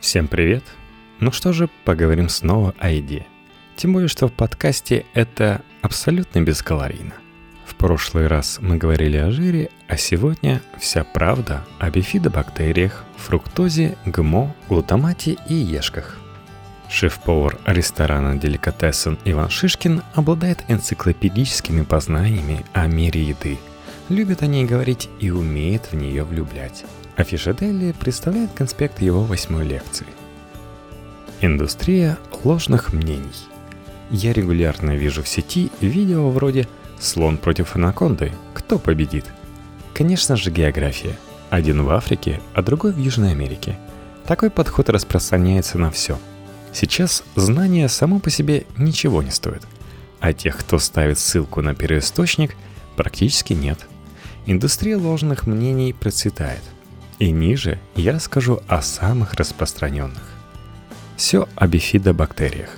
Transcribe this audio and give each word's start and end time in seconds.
Всем 0.00 0.28
привет! 0.28 0.62
Ну 1.18 1.32
что 1.32 1.52
же, 1.52 1.68
поговорим 1.84 2.28
снова 2.28 2.72
о 2.78 2.88
еде. 2.88 3.26
Тем 3.74 3.92
более, 3.92 4.08
что 4.08 4.28
в 4.28 4.32
подкасте 4.32 5.04
это 5.12 5.62
абсолютно 5.82 6.40
бескалорийно. 6.40 7.14
В 7.66 7.74
прошлый 7.74 8.28
раз 8.28 8.58
мы 8.60 8.76
говорили 8.76 9.16
о 9.16 9.32
жире, 9.32 9.70
а 9.88 9.96
сегодня 9.96 10.62
вся 10.78 11.02
правда 11.02 11.64
о 11.80 11.90
бифидобактериях, 11.90 13.04
фруктозе, 13.16 13.96
ГМО, 14.06 14.54
глутамате 14.68 15.36
и 15.48 15.54
ешках. 15.54 16.16
Шеф-повар 16.88 17.58
ресторана 17.66 18.36
«Деликатесен» 18.38 19.18
Иван 19.24 19.50
Шишкин 19.50 20.02
обладает 20.14 20.64
энциклопедическими 20.68 21.82
познаниями 21.82 22.64
о 22.72 22.86
мире 22.86 23.24
еды. 23.24 23.58
Любит 24.08 24.42
о 24.42 24.46
ней 24.46 24.64
говорить 24.64 25.10
и 25.18 25.30
умеет 25.30 25.90
в 25.90 25.96
нее 25.96 26.22
влюблять. 26.22 26.84
Афиша 27.18 27.52
Дели 27.52 27.90
представляет 27.90 28.52
конспект 28.52 29.02
его 29.02 29.24
восьмой 29.24 29.66
лекции. 29.66 30.06
Индустрия 31.40 32.16
ложных 32.44 32.92
мнений. 32.92 33.34
Я 34.08 34.32
регулярно 34.32 34.94
вижу 34.94 35.24
в 35.24 35.28
сети 35.28 35.72
видео 35.80 36.30
вроде 36.30 36.68
«Слон 37.00 37.36
против 37.36 37.74
анаконды. 37.74 38.30
Кто 38.54 38.78
победит?» 38.78 39.24
Конечно 39.94 40.36
же, 40.36 40.52
география. 40.52 41.18
Один 41.50 41.82
в 41.82 41.90
Африке, 41.90 42.40
а 42.54 42.62
другой 42.62 42.92
в 42.92 42.98
Южной 42.98 43.32
Америке. 43.32 43.76
Такой 44.24 44.48
подход 44.48 44.88
распространяется 44.88 45.76
на 45.76 45.90
все. 45.90 46.20
Сейчас 46.72 47.24
знание 47.34 47.88
само 47.88 48.20
по 48.20 48.30
себе 48.30 48.64
ничего 48.76 49.24
не 49.24 49.32
стоит. 49.32 49.64
А 50.20 50.32
тех, 50.32 50.56
кто 50.56 50.78
ставит 50.78 51.18
ссылку 51.18 51.62
на 51.62 51.74
первоисточник, 51.74 52.54
практически 52.94 53.54
нет. 53.54 53.88
Индустрия 54.46 54.96
ложных 54.96 55.48
мнений 55.48 55.92
процветает– 55.92 56.62
и 57.18 57.30
ниже 57.30 57.78
я 57.94 58.12
расскажу 58.12 58.60
о 58.68 58.82
самых 58.82 59.34
распространенных. 59.34 60.22
Все 61.16 61.48
о 61.56 61.66
бифидобактериях. 61.66 62.70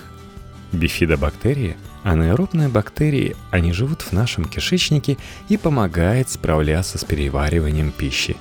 Бифидобактерии– 0.71 1.77
анаэробные 2.03 2.69
бактерии, 2.69 3.35
они 3.51 3.71
живут 3.71 4.01
в 4.01 4.11
нашем 4.13 4.45
кишечнике 4.45 5.17
и 5.49 5.57
помогают 5.57 6.29
справляться 6.29 6.97
с 6.97 7.03
перевариванием 7.03 7.91
пищи. 7.91 8.35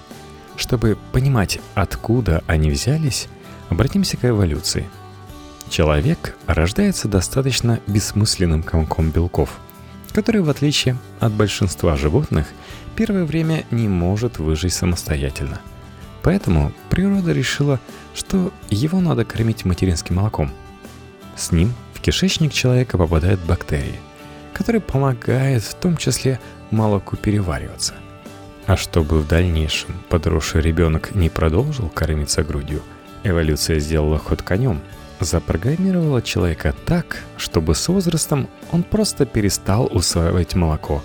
Чтобы 0.56 0.96
понимать, 1.12 1.60
откуда 1.74 2.42
они 2.46 2.70
взялись, 2.70 3.28
обратимся 3.68 4.16
к 4.16 4.24
эволюции. 4.24 4.88
Человек 5.68 6.36
рождается 6.46 7.08
достаточно 7.08 7.80
бессмысленным 7.86 8.62
комком 8.62 9.10
белков, 9.10 9.58
который, 10.12 10.40
в 10.40 10.50
отличие 10.50 10.96
от 11.20 11.32
большинства 11.32 11.96
животных, 11.96 12.46
первое 12.96 13.24
время 13.24 13.64
не 13.70 13.86
может 13.88 14.38
выжить 14.38 14.72
самостоятельно– 14.72 15.60
Поэтому 16.22 16.72
природа 16.90 17.32
решила, 17.32 17.80
что 18.14 18.52
его 18.68 19.00
надо 19.00 19.24
кормить 19.24 19.64
материнским 19.64 20.16
молоком. 20.16 20.50
С 21.36 21.52
ним 21.52 21.72
в 21.94 22.00
кишечник 22.00 22.52
человека 22.52 22.98
попадают 22.98 23.40
бактерии, 23.40 23.98
которые 24.52 24.82
помогают 24.82 25.64
в 25.64 25.74
том 25.74 25.96
числе 25.96 26.38
молоку 26.70 27.16
перевариваться. 27.16 27.94
А 28.66 28.76
чтобы 28.76 29.20
в 29.20 29.26
дальнейшем 29.26 29.94
подросший 30.08 30.60
ребенок 30.60 31.14
не 31.14 31.30
продолжил 31.30 31.88
кормиться 31.88 32.42
грудью, 32.42 32.82
эволюция 33.24 33.80
сделала 33.80 34.18
ход 34.18 34.42
конем, 34.42 34.80
запрограммировала 35.18 36.22
человека 36.22 36.74
так, 36.86 37.18
чтобы 37.36 37.74
с 37.74 37.88
возрастом 37.88 38.48
он 38.70 38.82
просто 38.82 39.26
перестал 39.26 39.88
усваивать 39.91 40.54
молоко, 40.54 41.02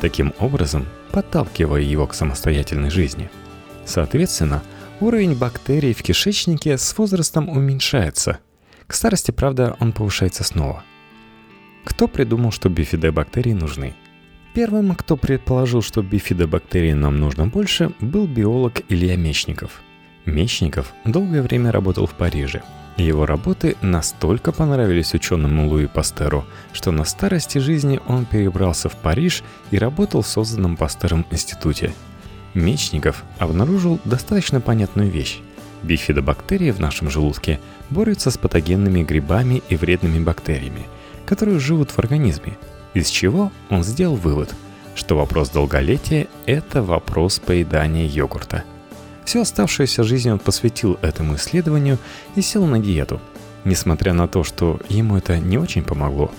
таким 0.00 0.34
образом 0.38 0.86
подталкивая 1.10 1.80
его 1.80 2.06
к 2.06 2.14
самостоятельной 2.14 2.90
жизни– 2.90 3.30
Соответственно, 3.84 4.62
уровень 5.00 5.34
бактерий 5.34 5.94
в 5.94 6.02
кишечнике 6.02 6.78
с 6.78 6.96
возрастом 6.96 7.48
уменьшается. 7.48 8.38
К 8.86 8.94
старости, 8.94 9.30
правда, 9.30 9.76
он 9.80 9.92
повышается 9.92 10.44
снова. 10.44 10.82
Кто 11.84 12.08
придумал, 12.08 12.52
что 12.52 12.68
бифидобактерии 12.68 13.52
нужны? 13.52 13.94
Первым, 14.52 14.94
кто 14.94 15.16
предположил, 15.16 15.80
что 15.80 16.02
бифидобактерий 16.02 16.92
нам 16.92 17.18
нужно 17.18 17.46
больше, 17.46 17.92
был 18.00 18.26
биолог 18.26 18.82
Илья 18.88 19.16
Мечников. 19.16 19.80
Мечников 20.26 20.92
долгое 21.04 21.42
время 21.42 21.72
работал 21.72 22.06
в 22.06 22.14
Париже. 22.14 22.62
Его 22.96 23.24
работы 23.24 23.76
настолько 23.80 24.52
понравились 24.52 25.14
ученому 25.14 25.68
Луи 25.68 25.86
Пастеру, 25.86 26.44
что 26.72 26.90
на 26.90 27.04
старости 27.04 27.58
жизни 27.58 28.00
он 28.06 28.26
перебрался 28.26 28.88
в 28.88 28.96
Париж 28.96 29.42
и 29.70 29.78
работал 29.78 30.22
в 30.22 30.28
созданном 30.28 30.76
Пастером 30.76 31.24
институте– 31.30 31.94
Мечников 32.54 33.24
обнаружил 33.38 34.00
достаточно 34.04 34.60
понятную 34.60 35.10
вещь. 35.10 35.40
Бифидобактерии 35.82 36.72
в 36.72 36.80
нашем 36.80 37.10
желудке 37.10 37.60
борются 37.88 38.30
с 38.30 38.36
патогенными 38.36 39.02
грибами 39.02 39.62
и 39.68 39.76
вредными 39.76 40.22
бактериями, 40.22 40.86
которые 41.26 41.58
живут 41.58 41.90
в 41.90 41.98
организме, 41.98 42.58
из 42.92 43.08
чего 43.08 43.50
он 43.70 43.82
сделал 43.82 44.16
вывод, 44.16 44.54
что 44.94 45.16
вопрос 45.16 45.50
долголетия– 45.50 46.26
это 46.46 46.82
вопрос 46.82 47.38
поедания 47.38 48.06
йогурта. 48.06 48.64
Всю 49.24 49.40
оставшуюся 49.40 50.02
жизнь 50.02 50.30
он 50.30 50.38
посвятил 50.38 50.98
этому 51.02 51.36
исследованию 51.36 51.98
и 52.34 52.42
сел 52.42 52.66
на 52.66 52.78
диету. 52.78 53.20
Несмотря 53.64 54.12
на 54.12 54.26
то, 54.26 54.42
что 54.42 54.80
ему 54.88 55.16
это 55.16 55.38
не 55.38 55.56
очень 55.56 55.82
помогло, 55.82 56.32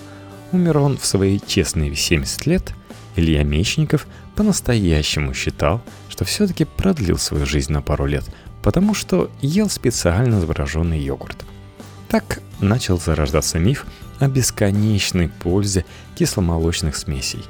умер 0.52 0.78
он 0.78 0.98
в 0.98 1.06
свои 1.06 1.40
честные 1.44 1.94
70 1.94 2.46
лет, 2.46 2.74
Илья 3.16 3.44
Мечников 3.44 4.06
по-настоящему 4.36 5.34
считал, 5.34 5.82
что 6.12 6.26
все-таки 6.26 6.66
продлил 6.66 7.16
свою 7.16 7.46
жизнь 7.46 7.72
на 7.72 7.80
пару 7.80 8.04
лет, 8.04 8.24
потому 8.62 8.92
что 8.92 9.30
ел 9.40 9.70
специально 9.70 10.38
завороженный 10.40 11.00
йогурт. 11.00 11.38
Так 12.08 12.42
начал 12.60 12.98
зарождаться 12.98 13.58
миф 13.58 13.86
о 14.18 14.28
бесконечной 14.28 15.30
пользе 15.30 15.86
кисломолочных 16.14 16.96
смесей. 16.96 17.42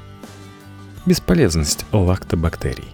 Бесполезность 1.05 1.85
лактобактерий. 1.91 2.87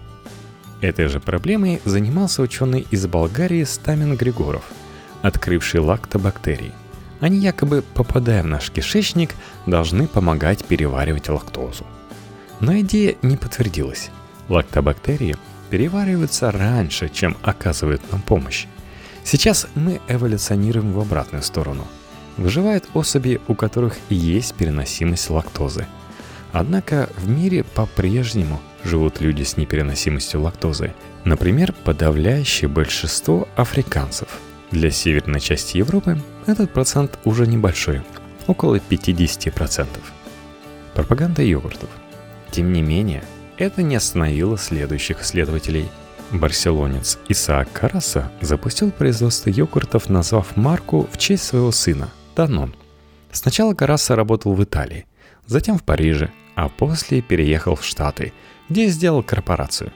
Этой 0.80 1.06
же 1.06 1.20
проблемой 1.20 1.80
занимался 1.84 2.42
ученый 2.42 2.84
из 2.90 3.06
Болгарии 3.06 3.62
Стамин 3.62 4.16
Григоров, 4.16 4.64
открывший 5.22 5.78
лактобактерии. 5.78 6.72
Они 7.20 7.38
якобы, 7.38 7.84
попадая 7.94 8.42
в 8.42 8.46
наш 8.46 8.72
кишечник, 8.72 9.36
должны 9.66 10.08
помогать 10.08 10.64
переваривать 10.64 11.28
лактозу. 11.28 11.86
Но 12.58 12.76
идея 12.80 13.14
не 13.22 13.36
подтвердилась. 13.36 14.10
Лактобактерии 14.48 15.36
перевариваются 15.70 16.50
раньше, 16.50 17.08
чем 17.08 17.36
оказывают 17.42 18.02
нам 18.10 18.20
помощь. 18.22 18.66
Сейчас 19.24 19.66
мы 19.74 20.00
эволюционируем 20.08 20.92
в 20.92 21.00
обратную 21.00 21.42
сторону. 21.42 21.86
Выживают 22.36 22.88
особи, 22.94 23.40
у 23.48 23.54
которых 23.54 23.96
есть 24.08 24.54
переносимость 24.54 25.30
лактозы. 25.30 25.86
Однако 26.52 27.08
в 27.16 27.28
мире 27.28 27.64
по-прежнему 27.64 28.60
живут 28.82 29.20
люди 29.20 29.42
с 29.42 29.56
непереносимостью 29.56 30.42
лактозы. 30.42 30.92
Например, 31.24 31.72
подавляющее 31.84 32.68
большинство 32.68 33.48
африканцев. 33.56 34.28
Для 34.70 34.90
северной 34.90 35.40
части 35.40 35.76
Европы 35.76 36.20
этот 36.46 36.72
процент 36.72 37.18
уже 37.24 37.46
небольшой, 37.46 38.02
около 38.46 38.76
50%. 38.76 39.86
Пропаганда 40.94 41.42
йогуртов– 41.42 41.90
тем 42.50 42.72
не 42.72 42.82
менее, 42.82 43.22
это 43.60 43.82
не 43.82 43.96
остановило 43.96 44.56
следующих 44.56 45.20
исследователей. 45.20 45.88
Барселонец 46.32 47.18
Исаак 47.28 47.70
Караса 47.72 48.32
запустил 48.40 48.90
производство 48.90 49.50
йогуртов, 49.50 50.08
назвав 50.08 50.56
марку 50.56 51.08
в 51.12 51.18
честь 51.18 51.44
своего 51.44 51.70
сына– 51.70 52.08
Данон. 52.36 52.74
Сначала 53.32 53.74
Караса 53.74 54.16
работал 54.16 54.54
в 54.54 54.64
Италии, 54.64 55.06
затем 55.46 55.76
в 55.76 55.82
Париже, 55.82 56.30
а 56.54 56.68
после 56.68 57.20
переехал 57.20 57.74
в 57.74 57.84
Штаты, 57.84 58.32
где 58.68 58.86
сделал 58.86 59.22
корпорацию. 59.22 59.92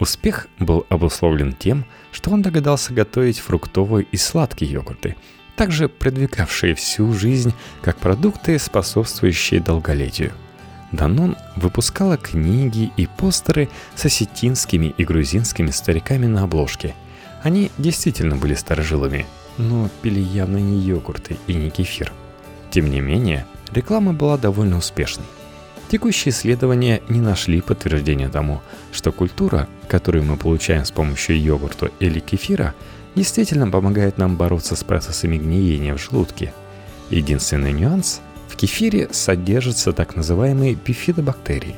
Успех 0.00 0.48
был 0.58 0.84
обусловлен 0.88 1.52
тем, 1.52 1.86
что 2.10 2.30
он 2.30 2.42
догадался 2.42 2.92
готовить 2.92 3.38
фруктовые 3.38 4.06
и 4.10 4.16
сладкие 4.16 4.72
йогурты, 4.72 5.14
также 5.56 5.88
продвигавшие 5.88 6.74
всю 6.74 7.12
жизнь 7.12 7.54
как 7.80 7.96
продукты, 7.98 8.58
способствующие 8.58 9.60
долголетию– 9.60 10.32
Данон 10.94 11.36
выпускала 11.56 12.16
книги 12.16 12.92
и 12.96 13.06
постеры 13.06 13.68
с 13.94 14.04
осетинскими 14.04 14.94
и 14.96 15.04
грузинскими 15.04 15.70
стариками 15.70 16.26
на 16.26 16.44
обложке. 16.44 16.94
Они 17.42 17.70
действительно 17.78 18.36
были 18.36 18.54
старожилами, 18.54 19.26
но 19.58 19.90
пили 20.02 20.20
явно 20.20 20.58
не 20.58 20.78
йогурты 20.78 21.36
и 21.46 21.54
не 21.54 21.70
кефир. 21.70 22.12
Тем 22.70 22.90
не 22.90 23.00
менее, 23.00 23.46
реклама 23.72 24.12
была 24.12 24.38
довольно 24.38 24.78
успешной. 24.78 25.26
Текущие 25.88 26.32
исследования 26.32 27.02
не 27.08 27.20
нашли 27.20 27.60
подтверждения 27.60 28.28
тому, 28.28 28.62
что 28.90 29.12
культура, 29.12 29.68
которую 29.86 30.24
мы 30.24 30.36
получаем 30.36 30.84
с 30.84 30.90
помощью 30.90 31.40
йогурта 31.40 31.90
или 32.00 32.20
кефира, 32.20 32.74
действительно 33.14 33.70
помогает 33.70 34.18
нам 34.18 34.36
бороться 34.36 34.76
с 34.76 34.82
процессами 34.82 35.36
гниения 35.36 35.94
в 35.94 36.02
желудке. 36.02 36.52
Единственный 37.10 37.72
нюанс– 37.72 38.20
в 38.54 38.56
кефире 38.56 39.08
содержатся 39.10 39.92
так 39.92 40.14
называемые 40.14 40.76
бифидобактерии, 40.76 41.74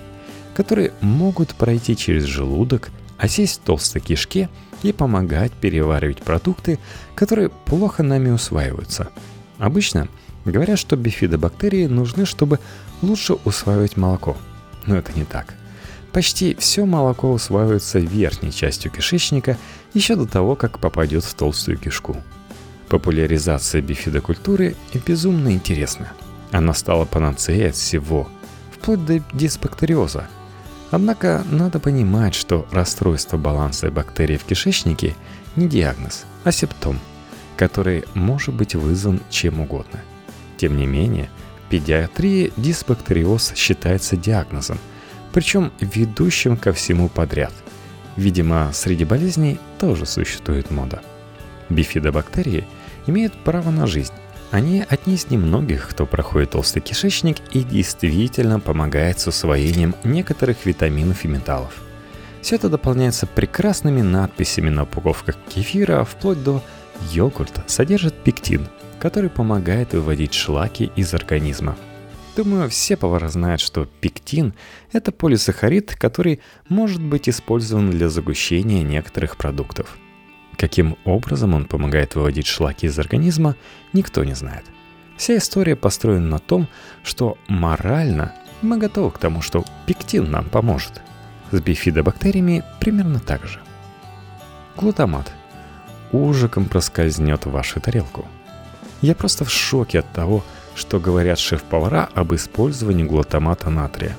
которые 0.55 0.93
могут 1.01 1.55
пройти 1.55 1.97
через 1.97 2.25
желудок, 2.25 2.91
осесть 3.17 3.63
в 3.63 3.65
толстой 3.65 4.03
кишке 4.03 4.51
и 4.83 4.93
помогать 4.93 5.53
переваривать 5.53 6.19
продукты, 6.19 6.79
которые 7.15 7.49
плохо 7.49 8.03
нами 8.03 8.29
усваиваются. 8.29 9.09
Обычно 9.57 10.09
говорят, 10.45 10.79
что 10.79 10.97
бифидобактерии 10.97 11.87
нужны, 11.87 12.27
чтобы 12.27 12.61
лучше 13.01 13.37
усваивать 13.47 13.97
молоко. 13.97 14.37
Но 14.85 14.97
это 14.97 15.13
не 15.19 15.25
так. 15.25 15.55
Почти 16.13 16.55
все 16.57 16.85
молоко 16.85 17.33
усваивается 17.33 18.01
верхней 18.01 18.53
частью 18.53 18.91
кишечника 18.91 19.57
еще 19.95 20.15
до 20.15 20.27
того, 20.27 20.57
как 20.57 20.79
попадет 20.79 21.25
в 21.25 21.33
толстую 21.33 21.79
кишку. 21.79 22.19
Популяризация 22.91 23.81
бифидокультуры 23.81 24.77
безумно 25.07 25.55
интересна. 25.55 26.13
Она 26.53 26.75
стала 26.75 27.05
панацеей 27.05 27.71
от 27.71 27.77
всего, 27.77 28.29
вплоть 28.71 29.05
до 29.05 29.21
дисбактериоза. 29.33 30.29
Однако 30.91 31.45
надо 31.51 31.81
понимать, 31.81 32.35
что 32.35 32.67
расстройство 32.71 33.37
баланса 33.37 33.91
бактерий 33.91 34.37
в 34.37 34.45
кишечнике 34.45 35.15
не 35.57 35.69
диагноз, 35.69 36.25
а 36.45 36.53
симптом, 36.53 37.01
который 37.57 38.05
может 38.15 38.55
быть 38.55 38.75
вызван 38.75 39.21
чем 39.31 39.61
угодно. 39.61 40.01
Тем 40.57 40.77
не 40.77 40.87
менее, 40.87 41.29
в 41.67 41.71
педиатрии 41.71 42.53
дисбактериоз 42.57 43.53
считается 43.57 44.17
диагнозом, 44.17 44.79
причем 45.33 45.73
ведущим 45.81 46.57
ко 46.57 46.73
всему 46.73 47.09
подряд. 47.09 47.53
Видимо, 48.17 48.71
среди 48.73 49.05
болезней 49.05 49.59
тоже 49.79 50.07
существует 50.07 50.71
мода. 50.71 51.03
Бифидобактерии 51.69 52.67
имеют 53.07 53.35
право 53.45 53.71
на 53.71 53.87
жизнь, 53.87 54.15
они 54.51 54.85
одни 54.89 55.15
из 55.15 55.29
немногих, 55.31 55.89
кто 55.89 56.07
проходит 56.07 56.51
толстый 56.51 56.81
кишечник 56.81 57.39
и 57.53 57.63
действительно 57.63 58.61
помогает 58.61 59.19
с 59.19 59.27
усвоением 59.27 59.95
некоторых 60.05 60.65
витаминов 60.67 61.25
и 61.25 61.29
металлов. 61.29 61.75
Все 62.43 62.57
это 62.57 62.69
дополняется 62.69 63.27
прекрасными 63.27 64.03
надписями 64.03 64.71
на 64.71 64.85
упаковках 64.85 65.37
кефира, 65.49 66.05
вплоть 66.05 66.43
до 66.43 66.63
«Йогурт 67.13 67.61
содержит 67.67 68.15
пектин», 68.23 68.69
который 69.01 69.31
помогает 69.31 69.95
выводить 69.95 70.35
шлаки 70.35 70.93
из 70.95 71.13
организма. 71.13 71.77
Думаю, 72.37 72.71
все 72.71 72.97
повара 72.97 73.29
знают, 73.29 73.61
что 73.61 73.89
пектин– 74.01 74.55
это 74.93 75.11
полисахарид, 75.11 75.97
который 75.97 76.41
может 76.69 77.03
быть 77.03 77.29
использован 77.29 77.91
для 77.91 78.09
загущения 78.09 78.83
некоторых 78.83 79.37
продуктов– 79.37 79.97
Каким 80.57 80.97
образом 81.05 81.55
он 81.55 81.67
помогает 81.67 82.15
выводить 82.15 82.47
шлаки 82.47 82.87
из 82.87 82.99
организма, 82.99 83.57
никто 83.93 84.25
не 84.25 84.35
знает. 84.35 84.65
Вся 85.17 85.37
история 85.37 85.77
построена 85.77 86.27
на 86.27 86.39
том, 86.39 86.69
что 87.03 87.37
морально 87.47 88.35
мы 88.63 88.79
готовы 88.79 89.11
к 89.11 89.19
тому, 89.19 89.43
что 89.43 89.65
пектин 89.87 90.31
нам 90.31 90.47
поможет. 90.47 91.03
С 91.53 91.61
бифидобактериями 91.61 92.65
примерно 92.81 93.21
так 93.21 93.47
же. 93.47 93.61
Глутамат. 94.77 95.31
Ужиком 96.13 96.67
проскользнет 96.67 97.47
в 97.47 97.51
вашу 97.51 97.81
тарелку. 97.81 98.27
Я 99.03 99.15
просто 99.15 99.45
в 99.45 99.51
шоке 99.51 99.99
от 99.99 100.11
того, 100.13 100.43
что 100.75 101.01
говорят 101.01 101.39
шеф-повара 101.39 102.09
об 102.15 102.35
использовании 102.35 103.05
глутамата 103.05 103.71
натрия. 103.71 104.17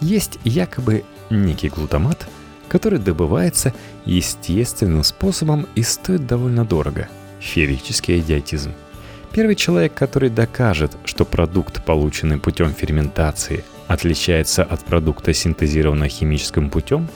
Есть 0.00 0.38
якобы 0.44 1.04
некий 1.30 1.68
глутамат– 1.68 2.26
который 2.68 2.98
добывается 2.98 3.72
естественным 4.04 5.04
способом 5.04 5.66
и 5.74 5.82
стоит 5.82 6.26
довольно 6.26 6.64
дорого. 6.64 7.08
Ферический 7.40 8.18
идиотизм. 8.18 8.72
Первый 9.32 9.56
человек, 9.56 9.94
который 9.94 10.30
докажет, 10.30 10.92
что 11.04 11.24
продукт, 11.24 11.84
полученный 11.84 12.38
путем 12.38 12.72
ферментации, 12.72 13.64
отличается 13.88 14.62
от 14.62 14.84
продукта, 14.84 15.34
синтезированного 15.34 16.08
химическим 16.08 16.70
путем, 16.70 17.08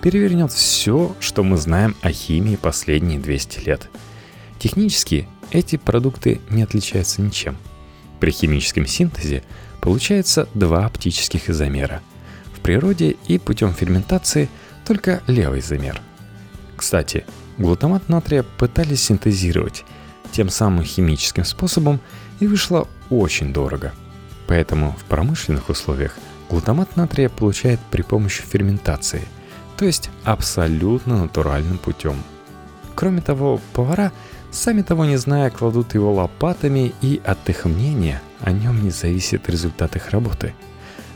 перевернет 0.00 0.52
все, 0.52 1.14
что 1.20 1.42
мы 1.42 1.56
знаем 1.56 1.94
о 2.00 2.10
химии 2.12 2.56
последние 2.56 3.18
200 3.18 3.60
лет. 3.66 3.90
Технически 4.58 5.28
эти 5.50 5.76
продукты 5.76 6.40
не 6.48 6.62
отличаются 6.62 7.20
ничем. 7.20 7.56
При 8.20 8.30
химическом 8.30 8.86
синтезе 8.86 9.42
получается 9.80 10.48
два 10.54 10.86
оптических 10.86 11.50
изомера. 11.50 12.00
В 12.54 12.60
природе 12.60 13.16
и 13.28 13.38
путем 13.38 13.72
ферментации– 13.72 14.48
только 14.86 15.20
левый 15.26 15.60
замер. 15.60 16.00
Кстати, 16.76 17.26
глутамат 17.58 18.08
натрия 18.08 18.44
пытались 18.44 19.02
синтезировать 19.02 19.84
тем 20.30 20.48
самым 20.48 20.84
химическим 20.84 21.44
способом 21.44 22.00
и 22.38 22.46
вышло 22.46 22.86
очень 23.10 23.52
дорого. 23.52 23.92
Поэтому 24.46 24.92
в 24.92 25.04
промышленных 25.04 25.68
условиях 25.70 26.16
глутамат 26.48 26.96
натрия 26.96 27.28
получает 27.28 27.80
при 27.90 28.02
помощи 28.02 28.42
ферментации, 28.42 29.22
то 29.76 29.84
есть 29.84 30.10
абсолютно 30.24 31.22
натуральным 31.22 31.78
путем. 31.78 32.22
Кроме 32.94 33.20
того, 33.20 33.60
повара, 33.72 34.12
сами 34.52 34.82
того 34.82 35.04
не 35.04 35.16
зная, 35.16 35.50
кладут 35.50 35.94
его 35.94 36.14
лопатами 36.14 36.94
и 37.02 37.20
от 37.24 37.48
их 37.48 37.64
мнения 37.64 38.22
о 38.40 38.52
нем 38.52 38.82
не 38.84 38.90
зависит 38.90 39.48
результат 39.48 39.96
их 39.96 40.10
работы. 40.10 40.54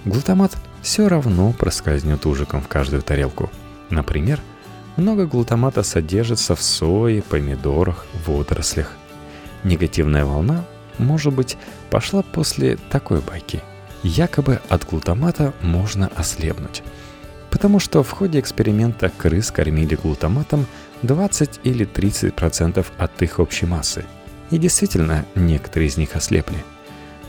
Глутамат 0.04 0.56
все 0.82 1.08
равно 1.08 1.52
проскользнет 1.52 2.26
ужиком 2.26 2.62
в 2.62 2.68
каждую 2.68 3.02
тарелку– 3.02 3.48
Например, 3.90 4.40
много 4.96 5.26
глутамата 5.26 5.82
содержится 5.82 6.54
в 6.54 6.62
сое, 6.62 7.22
помидорах, 7.22 8.06
водорослях. 8.26 8.92
Негативная 9.64 10.24
волна, 10.24 10.64
может 10.98 11.34
быть, 11.34 11.56
пошла 11.90 12.22
после 12.22 12.76
такой 12.90 13.20
байки. 13.20 13.60
Якобы 14.02 14.60
от 14.68 14.88
глутамата 14.88 15.52
можно 15.60 16.10
ослепнуть. 16.16 16.82
Потому 17.50 17.80
что 17.80 18.02
в 18.02 18.10
ходе 18.10 18.40
эксперимента 18.40 19.10
крыс 19.10 19.50
кормили 19.50 19.96
глутаматом 19.96 20.66
20 21.02 21.60
или 21.64 21.86
30% 21.86 22.86
от 22.96 23.22
их 23.22 23.38
общей 23.38 23.66
массы. 23.66 24.04
И 24.50 24.58
действительно, 24.58 25.26
некоторые 25.34 25.88
из 25.88 25.96
них 25.96 26.16
ослепли. 26.16 26.56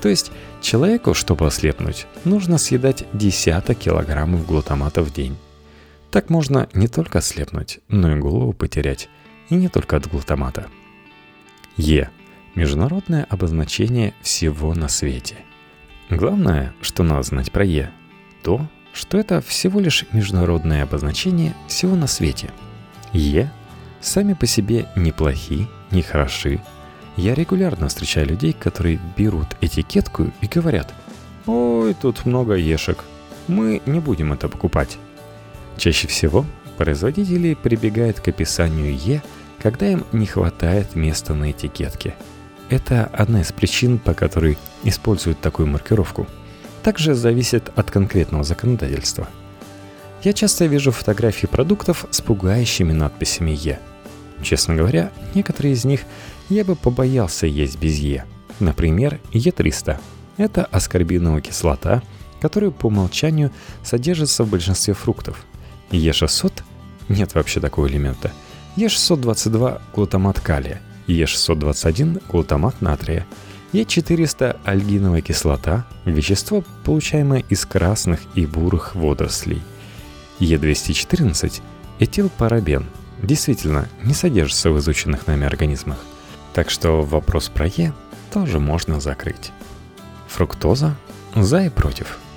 То 0.01 0.09
есть 0.09 0.31
человеку, 0.61 1.13
чтобы 1.13 1.45
ослепнуть, 1.45 2.07
нужно 2.23 2.57
съедать 2.57 3.05
десяток 3.13 3.77
килограммов 3.77 4.45
глутамата 4.45 5.01
в 5.01 5.11
день. 5.13 5.37
Так 6.11 6.29
можно 6.29 6.67
не 6.73 6.89
только 6.89 7.19
ослепнуть, 7.19 7.79
но 7.87 8.15
и 8.15 8.19
голову 8.19 8.51
потерять. 8.51 9.09
И 9.49 9.55
не 9.55 9.69
только 9.69 9.95
от 9.95 10.07
глутамата. 10.07 10.67
Е. 11.77 12.09
Международное 12.53 13.25
обозначение 13.29 14.13
всего 14.21 14.73
на 14.73 14.89
свете. 14.89 15.37
Главное, 16.09 16.73
что 16.81 17.03
надо 17.03 17.23
знать 17.23 17.51
про 17.53 17.63
Е, 17.63 17.91
то, 18.43 18.67
что 18.91 19.17
это 19.17 19.39
всего 19.39 19.79
лишь 19.79 20.05
международное 20.11 20.83
обозначение 20.83 21.55
всего 21.67 21.95
на 21.95 22.07
свете. 22.07 22.51
Е 23.13 23.49
сами 24.01 24.33
по 24.33 24.45
себе 24.45 24.87
неплохи, 24.97 25.67
не 25.91 26.01
хороши. 26.01 26.59
Я 27.15 27.35
регулярно 27.35 27.87
встречаю 27.87 28.27
людей, 28.27 28.51
которые 28.51 28.99
берут 29.15 29.47
этикетку 29.61 30.31
и 30.41 30.47
говорят, 30.47 30.93
«Ой, 31.45 31.93
тут 31.93 32.25
много 32.25 32.55
ешек, 32.55 33.05
мы 33.47 33.81
не 33.85 34.01
будем 34.01 34.33
это 34.33 34.49
покупать». 34.49 34.97
Чаще 35.77 36.07
всего 36.07 36.45
производители 36.77 37.53
прибегают 37.53 38.19
к 38.19 38.27
описанию 38.27 38.95
«Е», 38.95 39.21
когда 39.61 39.87
им 39.87 40.03
не 40.11 40.25
хватает 40.25 40.95
места 40.95 41.35
на 41.35 41.51
этикетке. 41.51 42.15
Это 42.69 43.05
одна 43.13 43.41
из 43.41 43.51
причин, 43.51 43.99
по 43.99 44.13
которой 44.13 44.57
используют 44.83 45.39
такую 45.39 45.67
маркировку. 45.67 46.25
Также 46.81 47.13
зависит 47.13 47.71
от 47.75 47.91
конкретного 47.91 48.43
законодательства. 48.43 49.27
Я 50.23 50.33
часто 50.33 50.65
вижу 50.65 50.91
фотографии 50.91 51.45
продуктов 51.45 52.05
с 52.09 52.21
пугающими 52.21 52.93
надписями 52.93 53.51
«Е». 53.51 53.79
Честно 54.41 54.73
говоря, 54.73 55.11
некоторые 55.35 55.73
из 55.73 55.85
них 55.85 56.01
я 56.49 56.65
бы 56.65 56.75
побоялся 56.75 57.45
есть 57.45 57.77
без 57.77 57.97
Е. 57.97 58.25
Например, 58.59 59.19
Е300. 59.33 59.99
Это 60.37 60.65
аскорбиновая 60.65 61.41
кислота, 61.41 62.01
которая 62.41 62.71
по 62.71 62.87
умолчанию 62.87 63.51
содержится 63.83 64.43
в 64.43 64.49
большинстве 64.49 64.95
фруктов– 64.95 65.45
Е600 65.91 66.63
нет 67.09 67.35
вообще 67.35 67.59
такого 67.59 67.87
элемента. 67.87 68.31
Е622 68.77 69.81
глутамат 69.93 70.39
калия, 70.39 70.79
Е621 71.07 72.21
глутамат 72.29 72.81
натрия, 72.81 73.25
Е400 73.73 74.57
альгиновая 74.63 75.21
кислота, 75.21 75.85
вещество, 76.05 76.63
получаемое 76.83 77.43
из 77.49 77.65
красных 77.65 78.21
и 78.35 78.45
бурых 78.45 78.95
водорослей. 78.95 79.61
Е214 80.39 81.61
этилпарабен, 81.99 82.85
действительно 83.21 83.87
не 84.03 84.13
содержится 84.13 84.71
в 84.71 84.79
изученных 84.79 85.27
нами 85.27 85.45
организмах. 85.45 85.97
Так 86.53 86.69
что 86.69 87.01
вопрос 87.01 87.49
про 87.49 87.67
Е 87.67 87.93
тоже 88.33 88.59
можно 88.59 88.99
закрыть. 88.99 89.51
Фруктоза 90.27 90.95
за 91.35 91.65
и 91.65 91.69
против– 91.69 92.17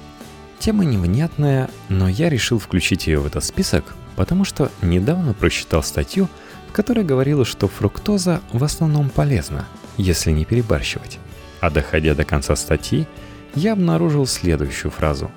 Тема 0.64 0.86
невнятная, 0.86 1.68
но 1.90 2.08
я 2.08 2.30
решил 2.30 2.58
включить 2.58 3.06
ее 3.06 3.20
в 3.20 3.26
этот 3.26 3.44
список, 3.44 3.94
потому 4.16 4.46
что 4.46 4.70
недавно 4.80 5.34
прочитал 5.34 5.82
статью, 5.82 6.26
в 6.70 6.72
которой 6.72 7.04
говорилось, 7.04 7.48
что 7.48 7.68
фруктоза 7.68 8.40
в 8.50 8.64
основном 8.64 9.10
полезна, 9.10 9.66
если 9.98 10.30
не 10.30 10.46
перебарщивать. 10.46 11.18
А 11.60 11.68
доходя 11.68 12.14
до 12.14 12.24
конца 12.24 12.56
статьи, 12.56 13.06
я 13.54 13.74
обнаружил 13.74 14.26
следующую 14.26 14.90
фразу. 14.90 15.30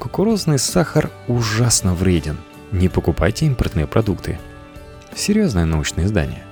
Кукурузный 0.00 0.58
сахар 0.58 1.12
ужасно 1.28 1.94
вреден. 1.94 2.38
Не 2.72 2.88
покупайте 2.88 3.46
импортные 3.46 3.86
продукты. 3.86 4.40
серьезное 5.14 5.64
научное 5.64 6.06
издание. 6.06 6.42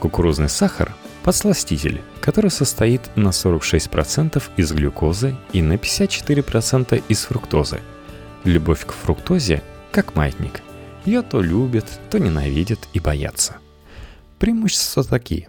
Кукурузный 0.00 0.48
сахар– 0.48 0.92
подсластитель, 1.24 2.00
который 2.20 2.50
состоит 2.50 3.02
на 3.16 3.28
46% 3.28 4.42
из 4.56 4.72
глюкозы 4.72 5.36
и 5.52 5.62
на 5.62 5.74
54% 5.74 7.02
из 7.08 7.24
фруктозы. 7.24 7.80
Любовь 8.44 8.84
к 8.86 8.92
фруктозе– 8.92 9.62
как 9.92 10.14
маятник. 10.14 10.62
Ее 11.04 11.22
то 11.22 11.40
любят, 11.40 11.86
то 12.10 12.18
ненавидят 12.18 12.80
и 12.92 13.00
боятся. 13.00 13.56
Преимущества 14.38 15.02
такие. 15.04 15.48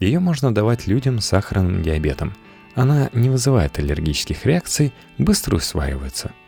Ее 0.00 0.18
можно 0.18 0.54
давать 0.54 0.86
людям 0.86 1.20
с 1.20 1.26
сахарным 1.26 1.82
диабетом. 1.82 2.34
Она 2.74 3.10
не 3.12 3.30
вызывает 3.30 3.78
аллергических 3.78 4.44
реакций, 4.46 4.92
быстро 5.18 5.56
усваивается– 5.56 6.32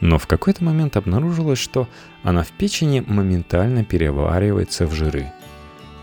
но 0.00 0.18
в 0.18 0.26
какой-то 0.26 0.64
момент 0.64 0.96
обнаружилось, 0.96 1.58
что 1.58 1.88
она 2.22 2.42
в 2.42 2.48
печени 2.48 3.04
моментально 3.06 3.84
переваривается 3.84 4.86
в 4.86 4.94
жиры. 4.94 5.30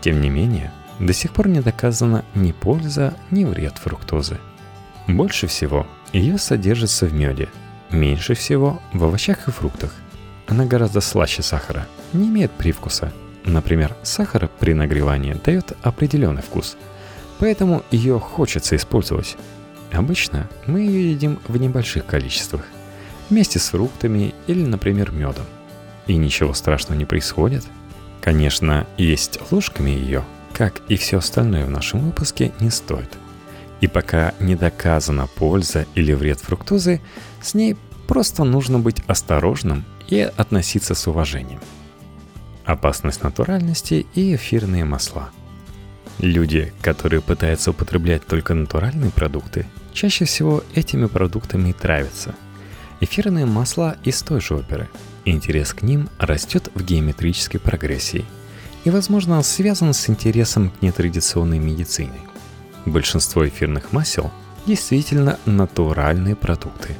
Тем 0.00 0.20
не 0.20 0.30
менее, 0.30 0.72
до 0.98 1.12
сих 1.12 1.32
пор 1.32 1.48
не 1.48 1.60
доказана 1.60 2.24
ни 2.34 2.52
польза, 2.52 3.14
ни 3.30 3.44
вред 3.44 3.78
фруктозы. 3.78 4.38
Больше 5.06 5.46
всего 5.46 5.86
ее 6.12 6.38
содержится 6.38 7.06
в 7.06 7.12
меде, 7.12 7.48
меньше 7.90 8.34
всего 8.34 8.80
в 8.92 9.04
овощах 9.04 9.48
и 9.48 9.50
фруктах. 9.50 9.94
Она 10.46 10.64
гораздо 10.64 11.00
слаще 11.00 11.42
сахара, 11.42 11.86
не 12.12 12.28
имеет 12.28 12.50
привкуса. 12.50 13.12
Например, 13.44 13.96
сахар 14.02 14.50
при 14.58 14.74
нагревании 14.74 15.36
дает 15.44 15.72
определенный 15.82 16.42
вкус, 16.42 16.76
поэтому 17.38 17.82
ее 17.90 18.18
хочется 18.18 18.76
использовать. 18.76 19.36
Обычно 19.92 20.48
мы 20.66 20.80
ее 20.80 21.12
едим 21.12 21.38
в 21.48 21.56
небольших 21.56 22.04
количествах 22.04 22.66
вместе 23.30 23.58
с 23.58 23.68
фруктами 23.68 24.34
или, 24.46 24.64
например, 24.64 25.12
медом. 25.12 25.46
И 26.06 26.16
ничего 26.16 26.54
страшного 26.54 26.98
не 26.98 27.04
происходит. 27.04 27.64
Конечно, 28.20 28.86
есть 28.96 29.38
ложками 29.50 29.90
ее, 29.90 30.24
как 30.52 30.80
и 30.88 30.96
все 30.96 31.18
остальное 31.18 31.66
в 31.66 31.70
нашем 31.70 32.00
выпуске, 32.00 32.52
не 32.60 32.70
стоит. 32.70 33.10
И 33.80 33.86
пока 33.86 34.34
не 34.40 34.56
доказана 34.56 35.26
польза 35.26 35.86
или 35.94 36.12
вред 36.12 36.40
фруктозы, 36.40 37.00
с 37.40 37.54
ней 37.54 37.76
просто 38.06 38.44
нужно 38.44 38.78
быть 38.78 39.02
осторожным 39.06 39.84
и 40.08 40.20
относиться 40.20 40.94
с 40.94 41.06
уважением. 41.06 41.60
Опасность 42.64 43.22
натуральности 43.22 44.06
и 44.14 44.34
эфирные 44.34 44.84
масла. 44.84 45.30
Люди, 46.18 46.72
которые 46.82 47.20
пытаются 47.20 47.70
употреблять 47.70 48.26
только 48.26 48.54
натуральные 48.54 49.10
продукты, 49.10 49.66
чаще 49.92 50.24
всего 50.24 50.64
этими 50.74 51.06
продуктами 51.06 51.70
и 51.70 51.72
травятся– 51.72 52.34
Эфирные 53.00 53.46
масла 53.46 53.96
из 54.02 54.22
той 54.22 54.40
же 54.40 54.54
оперы. 54.54 54.88
Интерес 55.24 55.72
к 55.72 55.82
ним 55.82 56.08
растет 56.18 56.70
в 56.74 56.82
геометрической 56.82 57.60
прогрессии 57.60 58.24
и, 58.84 58.90
возможно, 58.90 59.42
связан 59.42 59.92
с 59.92 60.08
интересом 60.08 60.70
к 60.70 60.82
нетрадиционной 60.82 61.58
медицине. 61.58 62.20
Большинство 62.84 63.46
эфирных 63.46 63.92
масел 63.92 64.30
действительно 64.66 65.38
натуральные 65.44 66.36
продукты. 66.36 66.96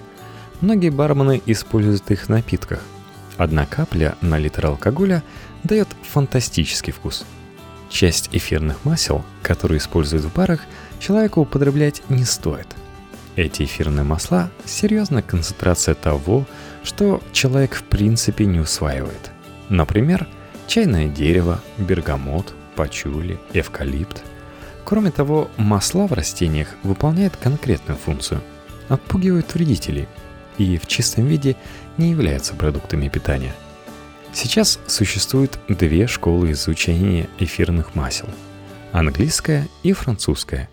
Многие 0.61 0.91
бармены 0.91 1.41
используют 1.47 2.11
их 2.11 2.25
в 2.25 2.29
напитках. 2.29 2.83
Одна 3.37 3.67
капля 3.67 4.17
на 4.21 4.39
литр 4.39 4.67
алкоголя 4.67 5.23
дает 5.63 5.89
фантастический 6.03 6.93
вкус. 6.93 7.25
Часть 7.89 8.29
эфирных 8.33 8.85
масел, 8.85 9.25
которые 9.43 9.79
используют 9.79 10.25
в 10.25 10.35
барах, 10.35 10.61
человеку 10.99 11.41
употреблять 11.41 12.03
не 12.09 12.25
стоит– 12.25 12.67
эти 13.39 13.63
эфирные 13.63 14.03
масла– 14.03 14.51
серьезная 14.65 15.23
концентрация 15.23 15.95
того, 15.95 16.45
что 16.83 17.23
человек 17.31 17.75
в 17.77 17.85
принципе 17.85 18.47
не 18.47 18.59
усваивает. 18.59 19.31
Например, 19.69 20.27
чайное 20.69 21.09
дерево, 21.09 21.61
бергамот, 21.79 22.55
пачули, 22.77 23.41
эвкалипт. 23.53 24.23
Кроме 24.85 25.11
того, 25.11 25.51
масла 25.57 26.07
в 26.07 26.13
растениях 26.13 26.69
выполняют 26.85 27.37
конкретную 27.37 27.99
функцию– 27.99 28.41
отпугивают 28.89 29.55
вредителей 29.55 30.09
и 30.57 30.79
в 30.79 30.87
чистом 30.87 31.27
виде 31.27 31.57
не 31.97 32.11
являются 32.11 32.55
продуктами 32.55 33.09
питания. 33.09 33.55
Сейчас 34.33 34.79
существует 34.87 35.59
две 35.69 36.07
школы 36.07 36.53
изучения 36.53 37.29
эфирных 37.39 37.95
масел– 37.95 38.29
английская 38.93 39.69
и 39.83 39.93
французская. 39.93 40.69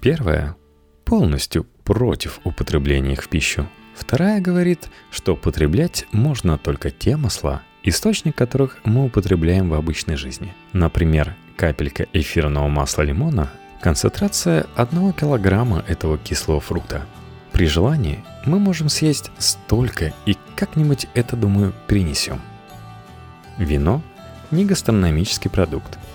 Первая 0.00 0.56
полностью 1.04 1.64
против 1.84 2.40
употребления 2.44 3.12
их 3.12 3.22
в 3.22 3.28
пищу. 3.28 3.68
Вторая 3.94 4.40
говорит, 4.40 4.88
что 5.10 5.34
употреблять 5.34 6.06
можно 6.12 6.58
только 6.58 6.90
те 6.90 7.16
масла, 7.16 7.62
источник 7.86 8.36
которых 8.36 8.78
мы 8.84 9.06
употребляем 9.06 9.70
в 9.70 9.74
обычной 9.74 10.16
жизни. 10.16 10.52
Например, 10.74 11.34
капелька 11.56 12.06
эфирного 12.12 12.68
масла 12.68 13.02
лимона– 13.02 13.50
концентрация 13.80 14.66
1 14.76 15.12
килограмма 15.14 15.82
этого 15.88 16.18
кислого 16.18 16.60
фрукта. 16.60 17.06
При 17.52 17.66
желании 17.66 18.22
мы 18.44 18.58
можем 18.58 18.90
съесть 18.90 19.30
столько 19.38 20.12
и 20.26 20.36
как-нибудь 20.56 21.06
это, 21.14 21.36
думаю, 21.36 21.72
принесем. 21.86 22.40
Вино– 23.56 24.02
не 24.50 24.64
гастрономический 24.64 25.50
продукт– 25.50 25.98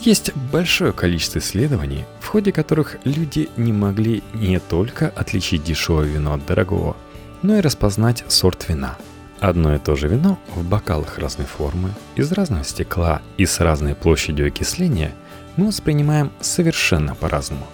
есть 0.00 0.34
большое 0.34 0.94
количество 0.94 1.40
исследований, 1.40 2.06
в 2.20 2.26
ходе 2.28 2.52
которых 2.52 2.96
люди 3.04 3.50
не 3.58 3.72
могли 3.72 4.22
не 4.32 4.58
только 4.58 5.08
отличить 5.08 5.62
дешевое 5.62 6.06
вино 6.06 6.32
от 6.32 6.46
дорогого, 6.46 6.96
но 7.42 7.58
и 7.58 7.60
распознать 7.60 8.24
сорт 8.28 8.66
вина. 8.68 8.96
Одно 9.40 9.74
и 9.74 9.78
то 9.78 9.96
же 9.96 10.08
вино 10.08 10.38
в 10.54 10.62
бокалах 10.62 11.18
разной 11.18 11.46
формы, 11.46 11.92
из 12.14 12.30
разного 12.32 12.62
стекла 12.62 13.22
и 13.38 13.46
с 13.46 13.58
разной 13.60 13.94
площадью 13.94 14.48
окисления 14.48 15.12
мы 15.56 15.68
воспринимаем 15.68 16.30
совершенно 16.40 17.14
по-разному. 17.14 17.66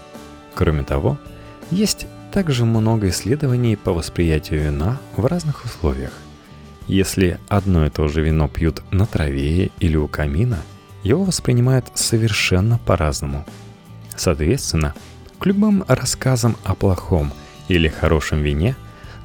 Кроме 0.54 0.84
того, 0.84 1.18
есть 1.70 2.06
также 2.32 2.64
много 2.64 3.08
исследований 3.08 3.76
по 3.76 3.92
восприятию 3.92 4.62
вина 4.62 4.98
в 5.16 5.26
разных 5.26 5.64
условиях. 5.64 6.12
Если 6.86 7.38
одно 7.48 7.86
и 7.86 7.90
то 7.90 8.06
же 8.06 8.22
вино 8.22 8.48
пьют 8.48 8.82
на 8.92 9.06
траве 9.06 9.70
или 9.80 9.96
у 9.96 10.06
камина– 10.06 10.58
его 11.06 11.22
воспринимают 11.24 11.86
совершенно 11.94 12.78
по-разному. 12.78 13.46
Соответственно, 14.16 14.94
к 15.38 15.46
любым 15.46 15.84
рассказам 15.86 16.56
о 16.64 16.74
плохом 16.74 17.32
или 17.68 17.88
хорошем 17.88 18.42
вине 18.42 18.74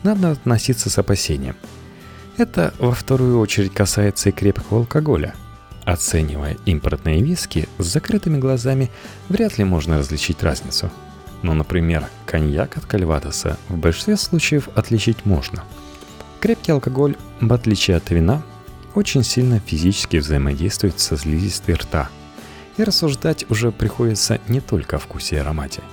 надо 0.04 0.32
относиться 0.32 0.90
с 0.90 0.98
опасением. 0.98 1.56
Это 2.42 2.74
во 2.80 2.92
вторую 2.92 3.40
очередь 3.40 3.72
касается 3.72 4.30
и 4.30 4.32
крепкого 4.32 4.80
алкоголя. 4.80 5.36
Оценивая 5.86 6.58
импортные 6.66 7.22
виски 7.22 7.70
с 7.78 7.86
закрытыми 7.86 8.40
глазами, 8.40 8.90
вряд 9.30 9.60
ли 9.60 9.64
можно 9.64 10.00
различить 10.00 10.42
разницу. 10.42 10.90
Но, 11.44 11.54
например, 11.54 12.08
коньяк 12.26 12.78
от 12.78 12.88
кальвадоса 12.88 13.60
в 13.70 13.78
большинстве 13.78 14.18
случаев 14.18 14.70
отличить 14.74 15.24
можно. 15.24 15.64
Крепкий 16.40 16.72
алкоголь, 16.72 17.16
в 17.40 17.54
отличие 17.54 17.98
от 17.98 18.10
вина, 18.10 18.42
очень 18.96 19.24
сильно 19.24 19.60
физически 19.60 20.18
взаимодействует 20.18 21.00
со 21.00 21.18
слизистой 21.18 21.76
рта. 21.76 22.10
И 22.76 22.84
рассуждать 22.84 23.46
уже 23.52 23.72
приходится 23.72 24.42
не 24.48 24.62
только 24.62 24.96
о 24.96 25.00
вкусе 25.00 25.36
и 25.36 25.40
аромате. 25.40 25.84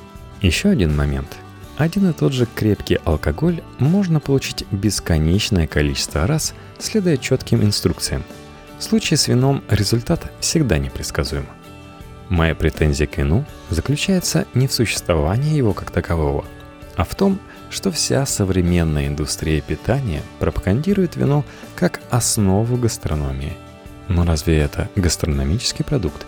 Еще 0.40 0.70
один 0.70 0.96
момент. 0.96 1.28
Один 1.78 2.10
и 2.10 2.12
тот 2.12 2.32
же 2.32 2.46
крепкий 2.52 2.98
алкоголь 3.04 3.62
можно 3.78 4.18
получить 4.18 4.66
бесконечное 4.72 5.68
количество 5.68 6.26
раз, 6.26 6.52
следуя 6.80 7.16
четким 7.16 7.62
инструкциям. 7.62 8.24
В 8.80 8.82
случае 8.82 9.16
с 9.16 9.28
вином 9.28 9.62
результат 9.70 10.32
всегда 10.40 10.78
непредсказуем. 10.78 11.46
Моя 12.30 12.56
претензия 12.56 13.06
к 13.06 13.16
вину 13.16 13.44
заключается 13.70 14.44
не 14.54 14.66
в 14.66 14.72
существовании 14.72 15.56
его 15.56 15.72
как 15.72 15.92
такового, 15.92 16.44
а 16.96 17.04
в 17.04 17.14
том, 17.14 17.38
что 17.70 17.92
вся 17.92 18.26
современная 18.26 19.06
индустрия 19.06 19.60
питания 19.60 20.22
пропагандирует 20.40 21.14
вино 21.14 21.44
как 21.76 22.00
основу 22.10 22.76
гастрономии. 22.76 23.56
Но 24.08 24.24
разве 24.24 24.58
это 24.58 24.90
гастрономический 24.96 25.84
продукт? 25.84 26.26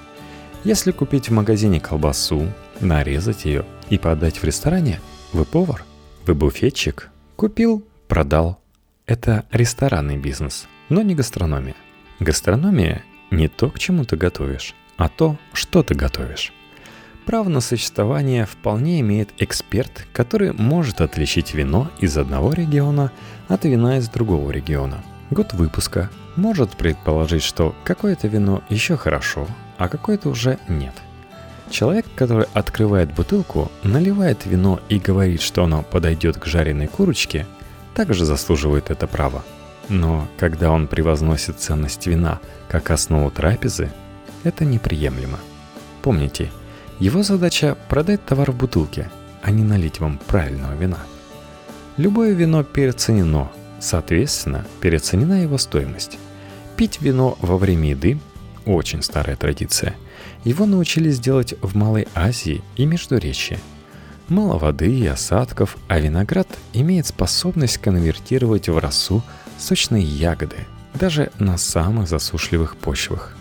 Если 0.63 0.93
купить 0.93 1.29
в 1.29 1.33
магазине 1.33 1.81
колбасу, 1.81 2.47
нарезать 2.79 3.47
ее 3.47 3.65
и 3.89 3.99
подать 3.99 4.39
в 4.39 4.45
ресторане, 4.45 5.01
вы 5.33 5.45
повар, 5.45 5.85
вы 6.27 6.35
буфетчик, 6.35 7.11
купил, 7.37 7.87
продал. 8.09 8.61
Это 9.07 9.45
ресторанный 9.51 10.17
бизнес, 10.17 10.67
но 10.89 11.03
не 11.03 11.15
гастрономия. 11.15 11.77
Гастрономия 12.19 13.05
не 13.31 13.49
то, 13.49 13.71
к 13.71 13.79
чему 13.79 14.05
ты 14.05 14.17
готовишь, 14.17 14.75
а 14.97 15.09
то, 15.09 15.39
что 15.53 15.83
ты 15.83 15.95
готовишь. 15.95 16.53
Право 17.27 17.49
на 17.49 17.61
существование 17.61 18.47
вполне 18.47 19.01
имеет 19.01 19.31
эксперт, 19.39 20.07
который 20.13 20.53
может 20.53 21.01
отличить 21.01 21.55
вино 21.55 21.91
из 22.01 22.17
одного 22.17 22.53
региона 22.53 23.13
от 23.49 23.65
вина 23.65 23.99
из 23.99 24.09
другого 24.09 24.51
региона. 24.51 25.05
Год 25.31 25.53
выпуска 25.53 26.11
может 26.37 26.77
предположить, 26.77 27.43
что 27.43 27.75
какое-то 27.85 28.27
вино 28.27 28.63
еще 28.69 28.97
хорошо, 28.97 29.47
а 29.79 29.89
какое-то 29.89 30.29
уже 30.29 30.59
нет. 30.69 30.95
Человек, 31.71 32.07
который 32.17 32.47
открывает 32.53 33.15
бутылку, 33.15 33.71
наливает 33.85 34.45
вино 34.45 34.81
и 34.89 34.99
говорит, 34.99 35.41
что 35.41 35.65
оно 35.65 35.83
подойдет 35.83 36.37
к 36.37 36.47
жареной 36.47 36.89
курочке, 36.89 37.47
также 37.95 38.25
заслуживает 38.25 38.91
это 38.91 39.07
право. 39.07 39.45
Но 39.89 40.29
когда 40.39 40.73
он 40.73 40.89
превозносит 40.89 41.61
ценность 41.61 42.07
вина 42.07 42.41
как 42.69 42.91
основу 42.91 43.31
трапезы, 43.31 43.91
это 44.43 44.65
неприемлемо. 44.65 45.39
Помните, 46.03 46.51
его 46.99 47.23
задача 47.23 47.77
продать 47.89 48.25
товар 48.25 48.51
в 48.51 48.57
бутылке, 48.57 49.11
а 49.43 49.51
не 49.51 49.63
налить 49.63 50.01
вам 50.01 50.19
правильного 50.27 50.75
вина. 50.75 50.99
Любое 51.97 52.33
вино 52.33 52.65
переоценено, 52.65 53.51
соответственно, 53.81 54.67
переоценена 54.81 55.43
его 55.43 55.59
стоимость. 55.59 56.19
Пить 56.77 57.01
вино 57.01 57.39
во 57.41 57.59
время 57.59 57.91
еды– 57.91 58.19
очень 58.67 59.03
старая 59.03 59.37
традиция. 59.37 59.95
Его 60.45 60.67
научились 60.67 61.21
делать 61.21 61.55
в 61.61 61.77
Малой 61.77 62.09
Азии 62.15 62.63
и 62.77 62.87
Междуречье. 62.87 63.59
Мало 64.29 64.59
воды 64.59 64.91
и 64.91 65.07
осадков, 65.07 65.77
а 65.89 65.99
виноград 65.99 66.49
имеет 66.73 67.07
способность 67.07 67.79
конвертировать 67.79 68.69
в 68.69 68.79
росу 68.79 69.23
сочные 69.59 70.05
ягоды, 70.05 70.67
даже 70.95 71.31
на 71.39 71.59
самых 71.59 72.09
засушливых 72.09 72.77
почвах. 72.77 73.37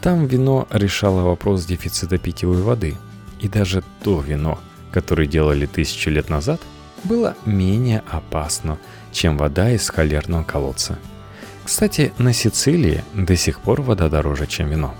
Там 0.00 0.26
вино 0.26 0.68
решало 0.70 1.22
вопрос 1.22 1.64
дефицита 1.64 2.18
питьевой 2.18 2.62
воды, 2.62 2.94
и 3.40 3.48
даже 3.48 3.82
то 4.02 4.20
вино, 4.20 4.60
которое 4.92 5.26
делали 5.26 5.66
тысячу 5.66 6.10
лет 6.10 6.28
назад, 6.28 6.60
было 7.04 7.34
менее 7.44 8.02
опасно, 8.08 8.78
чем 9.12 9.36
вода 9.36 9.70
из 9.70 9.88
холерного 9.88 10.44
колодца. 10.44 10.98
Кстати, 11.64 12.12
на 12.18 12.32
Сицилии 12.32 13.02
до 13.14 13.36
сих 13.36 13.60
пор 13.60 13.82
вода 13.82 14.08
дороже, 14.08 14.46
чем 14.46 14.68
вино. 14.68 14.94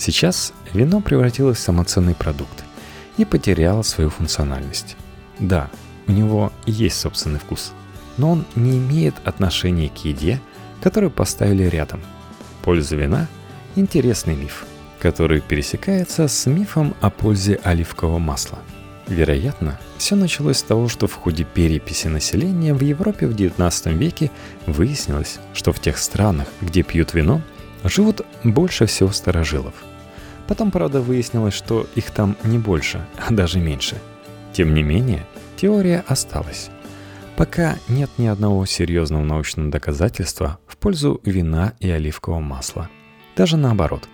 Сейчас 0.00 0.54
вино 0.72 1.02
превратилось 1.02 1.58
в 1.58 1.60
самоценный 1.60 2.14
продукт 2.14 2.64
и 3.18 3.26
потеряло 3.26 3.82
свою 3.82 4.08
функциональность. 4.08 4.96
Да, 5.38 5.68
у 6.06 6.12
него 6.12 6.54
есть 6.64 6.98
собственный 6.98 7.38
вкус, 7.38 7.72
но 8.16 8.30
он 8.30 8.46
не 8.54 8.78
имеет 8.78 9.14
отношения 9.24 9.90
к 9.90 9.98
еде, 9.98 10.40
которую 10.80 11.10
поставили 11.10 11.64
рядом. 11.64 12.00
Польза 12.62 12.96
вина– 12.96 13.28
Интересный 13.76 14.34
миф, 14.34 14.64
который 15.00 15.40
пересекается 15.40 16.26
с 16.26 16.46
мифом 16.46 16.96
о 17.00 17.10
пользе 17.10 17.60
оливкового 17.62 18.18
масла. 18.18 18.58
Вероятно, 19.06 19.78
все 19.96 20.16
началось 20.16 20.58
с 20.58 20.62
того, 20.62 20.88
что 20.88 21.06
в 21.06 21.14
ходе 21.14 21.44
переписи 21.44 22.08
населения 22.08 22.74
в 22.74 22.80
Европе 22.80 23.28
в 23.28 23.36
XIX 23.36 23.94
веке 23.94 24.30
выяснилось, 24.66 25.38
что 25.52 25.72
в 25.72 25.78
тех 25.78 25.98
странах, 25.98 26.48
где 26.62 26.82
пьют 26.82 27.14
вино, 27.14 27.42
живут 27.84 28.22
больше 28.42 28.86
всего 28.86 29.12
старожилов. 29.12 29.74
Потом, 30.50 30.70
правда, 30.70 31.00
выяснилось, 31.00 31.54
что 31.54 31.86
их 31.94 32.10
там 32.10 32.36
не 32.44 32.58
больше, 32.58 33.06
а 33.16 33.32
даже 33.32 33.58
меньше. 33.58 33.96
Тем 34.52 34.74
не 34.74 34.82
менее, 34.82 35.24
теория 35.56 36.04
осталась. 36.06 36.68
Пока 37.36 37.76
нет 37.88 38.10
ни 38.18 38.26
одного 38.26 38.66
серьезного 38.66 39.22
научного 39.22 39.70
доказательства 39.70 40.58
в 40.66 40.76
пользу 40.76 41.22
вина 41.24 41.72
и 41.80 41.88
оливкового 41.88 42.40
масла– 42.40 42.90
даже 43.40 43.56
наоборот. 43.56 44.08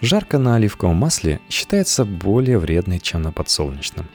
Жарко 0.00 0.38
на 0.38 0.56
оливковом 0.56 0.96
масле 0.96 1.40
считается 1.48 2.04
более 2.04 2.58
вредной, 2.58 2.98
чем 2.98 3.22
на 3.22 3.30
подсолнечном. 3.30 4.08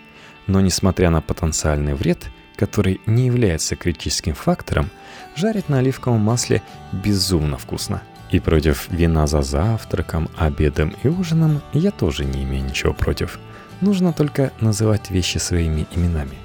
Но 0.46 0.60
несмотря 0.60 1.10
на 1.10 1.22
потенциальный 1.22 1.94
вред, 1.94 2.30
который 2.58 3.00
не 3.06 3.28
является 3.28 3.78
критическим 3.78 4.34
фактором, 4.34 4.90
жарить 5.38 5.70
на 5.70 5.80
оливковом 5.80 6.20
масле 6.20 6.62
безумно 6.92 7.58
вкусно. 7.58 8.02
И 8.32 8.40
против 8.40 8.90
вина 8.90 9.28
за 9.28 9.42
завтраком, 9.42 10.30
обедом 10.38 10.96
и 11.04 11.08
ужином 11.08 11.62
я 11.74 11.92
тоже 11.92 12.26
не 12.26 12.44
имею 12.44 12.66
ничего 12.66 12.94
против. 12.94 13.40
Нужно 13.82 14.12
только 14.14 14.52
называть 14.60 15.10
вещи 15.12 15.38
своими 15.38 15.88
именами. 15.96 16.38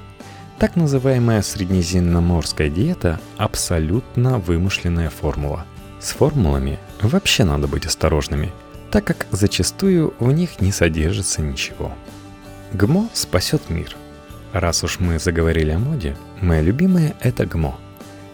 Так 0.59 0.77
называемая 0.77 1.43
среднеземноморская 1.43 2.69
диета– 2.69 3.21
абсолютно 3.37 4.39
вымышленная 4.39 5.11
формула– 5.11 5.65
с 6.03 6.11
формулами 6.11 6.81
вообще 7.01 7.45
надо 7.45 7.69
быть 7.69 7.87
осторожными, 7.87 8.51
так 8.91 9.05
как 9.05 9.27
зачастую 9.31 10.12
в 10.19 10.33
них 10.33 10.61
не 10.61 10.73
содержится 10.73 11.43
ничего. 11.43 11.93
ГМО 12.73 13.09
спасет 13.12 13.71
мир. 13.71 13.97
Раз 14.53 14.83
уж 14.83 14.99
мы 14.99 15.21
заговорили 15.21 15.71
о 15.71 15.79
моде, 15.79 16.17
моя 16.41 16.61
любимая— 16.61 17.14
это 17.21 17.47
ГМО. 17.47 17.79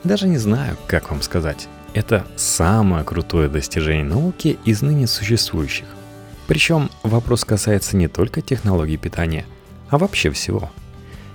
Даже 0.03 0.29
не 0.29 0.39
знаю, 0.39 0.79
как 0.87 1.11
вам 1.11 1.21
сказать. 1.21 1.69
Это 1.99 2.25
самое 2.37 3.03
крутое 3.03 3.49
достижение 3.49 4.05
науки 4.05 4.57
из 4.65 4.83
ныне 4.83 5.09
существующих. 5.09 5.87
Причем 6.47 6.91
вопрос 7.03 7.45
касается 7.45 7.97
не 7.97 8.07
только 8.07 8.41
технологий 8.41 8.97
питания, 8.97 9.45
а 9.91 9.99
вообще 9.99 10.31
всего. 10.31 10.71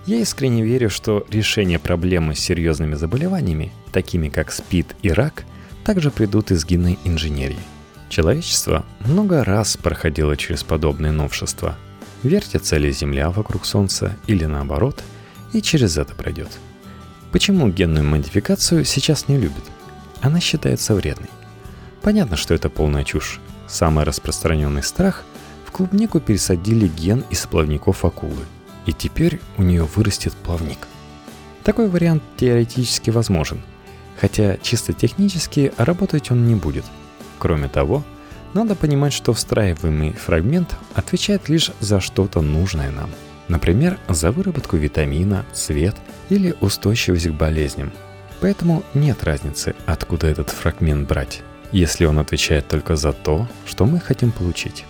Я 0.05 0.19
искренне 0.19 0.63
верю, 0.63 0.89
что 0.89 1.27
решение 1.29 1.79
проблемы 1.79 2.33
с 2.33 2.39
серьезными 2.39 2.95
заболеваниями, 2.95 3.73
такими 3.91 4.29
как 4.29 4.53
СПИД 4.53 4.95
и 5.01 5.09
рак, 5.09 5.43
также 5.83 6.11
придут 6.11 6.49
из 6.51 6.63
генной 6.63 6.97
инженерии. 7.03 7.59
Человечество 8.07 8.85
много 9.01 9.43
раз 9.43 9.75
проходило 9.75 10.37
через 10.37 10.63
подобные 10.63 11.11
новшества. 11.11 11.75
Вертится 12.23 12.77
ли 12.77 12.89
Земля 12.93 13.31
вокруг 13.31 13.65
Солнца 13.65 14.15
или 14.27 14.45
наоборот, 14.45 15.03
и 15.51 15.61
через 15.61 15.97
это 15.97 16.15
пройдет. 16.15 16.57
Почему 17.33 17.67
генную 17.67 18.05
модификацию 18.05 18.85
сейчас 18.85 19.27
не 19.27 19.37
любят? 19.37 19.65
Она 20.23 20.39
считается 20.39 20.95
вредной. 20.95 21.29
Понятно, 22.01 22.35
что 22.35 22.55
это 22.55 22.69
полная 22.69 23.03
чушь. 23.03 23.39
Самый 23.67 24.03
распространенный 24.03 24.81
страх– 24.81 25.23
в 25.67 25.71
клубнику 25.75 26.19
пересадили 26.19 26.87
ген 26.87 27.23
из 27.29 27.45
плавников 27.45 28.05
акулы, 28.05 28.45
и 28.85 28.93
теперь 28.93 29.39
у 29.57 29.63
нее 29.63 29.83
вырастет 29.83 30.33
плавник. 30.33 30.87
Такой 31.63 31.87
вариант 31.87 32.23
теоретически 32.37 33.11
возможен– 33.11 33.61
хотя 34.19 34.57
чисто 34.61 34.93
технически 34.93 35.73
работать 35.77 36.31
он 36.31 36.47
не 36.47 36.55
будет. 36.55 36.85
Кроме 37.39 37.67
того, 37.67 38.03
надо 38.53 38.75
понимать, 38.75 39.13
что 39.13 39.33
встраиваемый 39.33 40.13
фрагмент 40.13 40.75
отвечает 40.93 41.49
лишь 41.49 41.71
за 41.79 41.99
что-то 41.99 42.41
нужное 42.41 42.91
нам. 42.91 43.09
Например, 43.47 43.99
за 44.07 44.31
выработку 44.31 44.77
витамина, 44.77 45.45
цвет 45.53 45.95
или 46.29 46.55
устойчивость 46.61 47.27
к 47.27 47.33
болезням. 47.33 47.91
Поэтому 48.41 48.83
нет 48.93 49.23
разницы, 49.23 49.75
откуда 49.85 50.27
этот 50.27 50.49
фрагмент 50.49 51.07
брать, 51.07 51.41
если 51.71 52.05
он 52.05 52.19
отвечает 52.19 52.67
только 52.67 52.95
за 52.95 53.13
то, 53.13 53.47
что 53.65 53.85
мы 53.85 53.99
хотим 53.99 54.31
получить. 54.31 54.85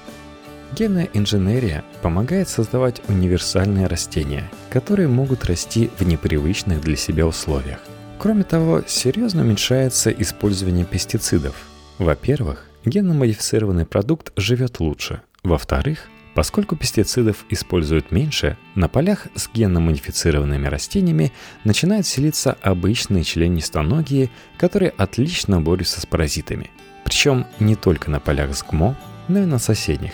Генная 0.76 1.08
инженерия 1.14 1.84
помогает 2.02 2.50
создавать 2.50 3.02
универсальные 3.08 3.86
растения, 3.86 4.50
которые 4.72 5.08
могут 5.08 5.46
расти 5.46 5.92
в 6.00 6.04
непривычных 6.04 6.82
для 6.82 6.96
себя 6.96 7.28
условиях. 7.28 7.80
Кроме 8.18 8.44
того, 8.44 8.82
серьезно 8.88 9.44
уменьшается 9.44 10.10
использование 10.10 10.86
пестицидов. 10.86 11.56
Во-первых, 12.00 12.66
генно-модифицированный 12.86 13.86
продукт 13.86 14.32
живет 14.36 14.80
лучше. 14.80 15.22
Во-вторых, 15.44 16.08
поскольку 16.34 16.76
пестицидов 16.76 17.46
используют 17.50 18.12
меньше, 18.12 18.58
на 18.76 18.88
полях 18.88 19.28
с 19.36 19.50
генно-модифицированными 19.54 20.68
растениями 20.68 21.32
начинают 21.64 22.08
селиться 22.08 22.58
обычные 22.62 23.24
членистоногие, 23.24 24.30
которые 24.58 24.94
отлично 24.98 25.62
борются 25.62 26.02
с 26.02 26.06
паразитами. 26.06 26.72
Причем 27.06 27.46
не 27.60 27.76
только 27.76 28.10
на 28.10 28.20
полях 28.20 28.56
с 28.56 28.64
ГМО, 28.64 28.98
но 29.28 29.40
и 29.40 29.46
на 29.46 29.60
соседних. 29.60 30.14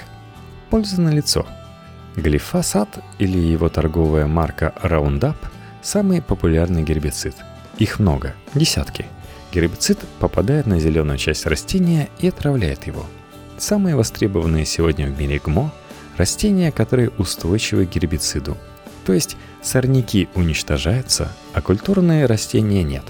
Польза 0.70 1.02
на 1.02 1.10
лицо. 1.10 1.48
Глифосат 2.16 3.00
или 3.18 3.38
его 3.38 3.70
торговая 3.70 4.26
марка 4.26 4.74
Roundup– 4.84 5.38
самый 5.82 6.22
популярный 6.22 6.84
гербицид– 6.84 7.36
их 7.78 7.98
много, 8.00 8.36
десятки. 8.54 9.06
Гербицид 9.54 10.00
попадает 10.20 10.68
на 10.68 10.80
зеленую 10.80 11.18
часть 11.18 11.46
растения 11.46 12.10
и 12.20 12.28
отравляет 12.28 12.88
его. 12.88 13.06
Самые 13.58 13.96
востребованные 13.96 14.66
сегодня 14.66 15.08
в 15.08 15.18
мире 15.18 15.40
ГМО– 15.44 15.74
растения, 16.20 16.72
которые 16.72 17.10
устойчивы 17.18 17.88
к 17.88 17.90
гербициду. 17.90 18.58
То 19.06 19.14
есть 19.14 19.38
сорняки 19.64 20.30
уничтожаются, 20.36 21.32
а 21.54 21.62
культурные 21.62 22.28
растения 22.28 22.84
нет. 22.84 23.04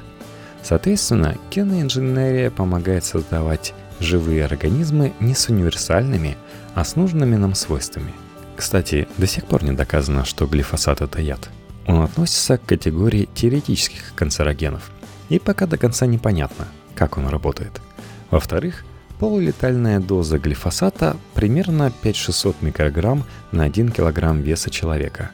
Соответственно, 0.64 1.36
генная 1.52 1.82
инженерия 1.82 2.50
помогает 2.50 3.04
создавать 3.04 3.74
живые 4.00 4.46
организмы 4.46 5.12
не 5.20 5.34
с 5.34 5.50
универсальными, 5.50 6.38
а 6.74 6.86
с 6.86 6.96
нужными 6.96 7.36
нам 7.36 7.54
свойствами. 7.56 8.14
Кстати, 8.56 9.08
до 9.18 9.28
сих 9.28 9.46
пор 9.46 9.64
не 9.64 9.74
доказано, 9.74 10.24
что 10.24 10.46
глифосат– 10.46 11.02
это 11.02 11.22
яд– 11.22 11.50
он 11.90 12.04
относится 12.04 12.60
к 12.60 12.66
категории 12.66 13.28
теоретических 13.34 14.14
канцерогенов, 14.14 14.92
и 15.30 15.40
пока 15.40 15.66
до 15.66 15.76
конца 15.76 16.06
непонятно, 16.06 16.68
как 16.94 17.18
он 17.18 17.28
работает. 17.28 17.82
Во-вторых, 18.30 18.86
полулетальная 19.20 20.00
доза 20.00 20.40
глифосата 20.40 21.18
примерно 21.34 21.92
5-600 22.04 22.56
микрограмм 22.62 23.26
на 23.52 23.66
1 23.66 23.92
килограмм 23.92 24.42
веса 24.42 24.70
человека. 24.70 25.32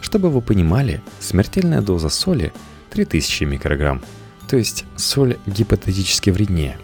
Чтобы 0.00 0.30
вы 0.30 0.42
понимали, 0.42 1.00
смертельная 1.20 1.80
доза 1.80 2.08
соли 2.08 2.52
3000 2.90 3.44
микрограмм, 3.44 4.02
то 4.48 4.56
есть 4.56 4.84
соль 4.96 5.38
гипотетически 5.46 6.30
вреднее. 6.30 6.78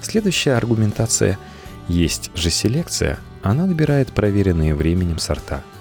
Следующая 0.00 0.54
аргументация– 0.54 1.38
есть 1.88 2.30
же 2.36 2.50
селекция, 2.50 3.18
она 3.42 3.66
набирает 3.66 4.12
проверенные 4.12 4.74
временем 4.74 5.18
сорта– 5.18 5.62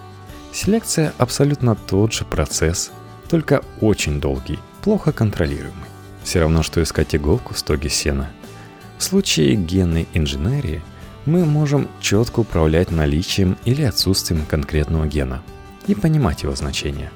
Селекция 0.53 1.13
абсолютно 1.17 1.75
тот 1.75 2.11
же 2.11 2.25
процесс, 2.25 2.91
только 3.29 3.61
очень 3.79 4.19
долгий, 4.19 4.59
плохо 4.81 5.13
контролируемый. 5.13 5.87
Все 6.23 6.41
равно, 6.41 6.61
что 6.61 6.83
искать 6.83 7.15
иголку 7.15 7.53
в 7.53 7.59
стоге 7.59 7.89
сена. 7.89 8.29
В 9.01 9.03
случае 9.03 9.55
генной 9.55 10.07
инженерии 10.13 10.79
мы 11.25 11.43
можем 11.43 11.89
четко 12.01 12.41
управлять 12.41 12.91
наличием 12.91 13.57
или 13.65 13.81
отсутствием 13.81 14.45
конкретного 14.45 15.07
гена 15.07 15.41
и 15.87 15.95
понимать 15.95 16.43
его 16.43 16.53
значение. 16.53 17.09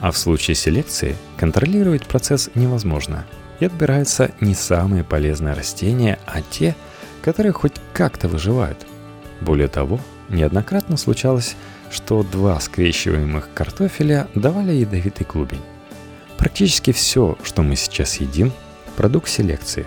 А 0.00 0.10
в 0.10 0.18
случае 0.18 0.56
селекции 0.56 1.16
контролировать 1.36 2.04
процесс 2.04 2.50
невозможно, 2.56 3.26
и 3.60 3.64
отбираются 3.64 4.32
не 4.40 4.56
самые 4.56 5.04
полезные 5.04 5.54
растения, 5.54 6.18
а 6.26 6.42
те, 6.42 6.74
которые 7.22 7.52
хоть 7.52 7.74
как-то 7.92 8.26
выживают. 8.26 8.84
Более 9.40 9.68
того, 9.68 10.00
неоднократно 10.30 10.96
случалось, 10.96 11.54
что 11.92 12.24
два 12.24 12.58
скрещиваемых 12.58 13.50
картофеля 13.54 14.26
давали 14.34 14.72
ядовитый 14.72 15.26
клубень. 15.26 15.62
Практически 16.38 16.90
все, 16.90 17.38
что 17.44 17.62
мы 17.62 17.76
сейчас 17.76 18.16
едим, 18.16 18.52
продукт 18.96 19.28
селекции. 19.28 19.86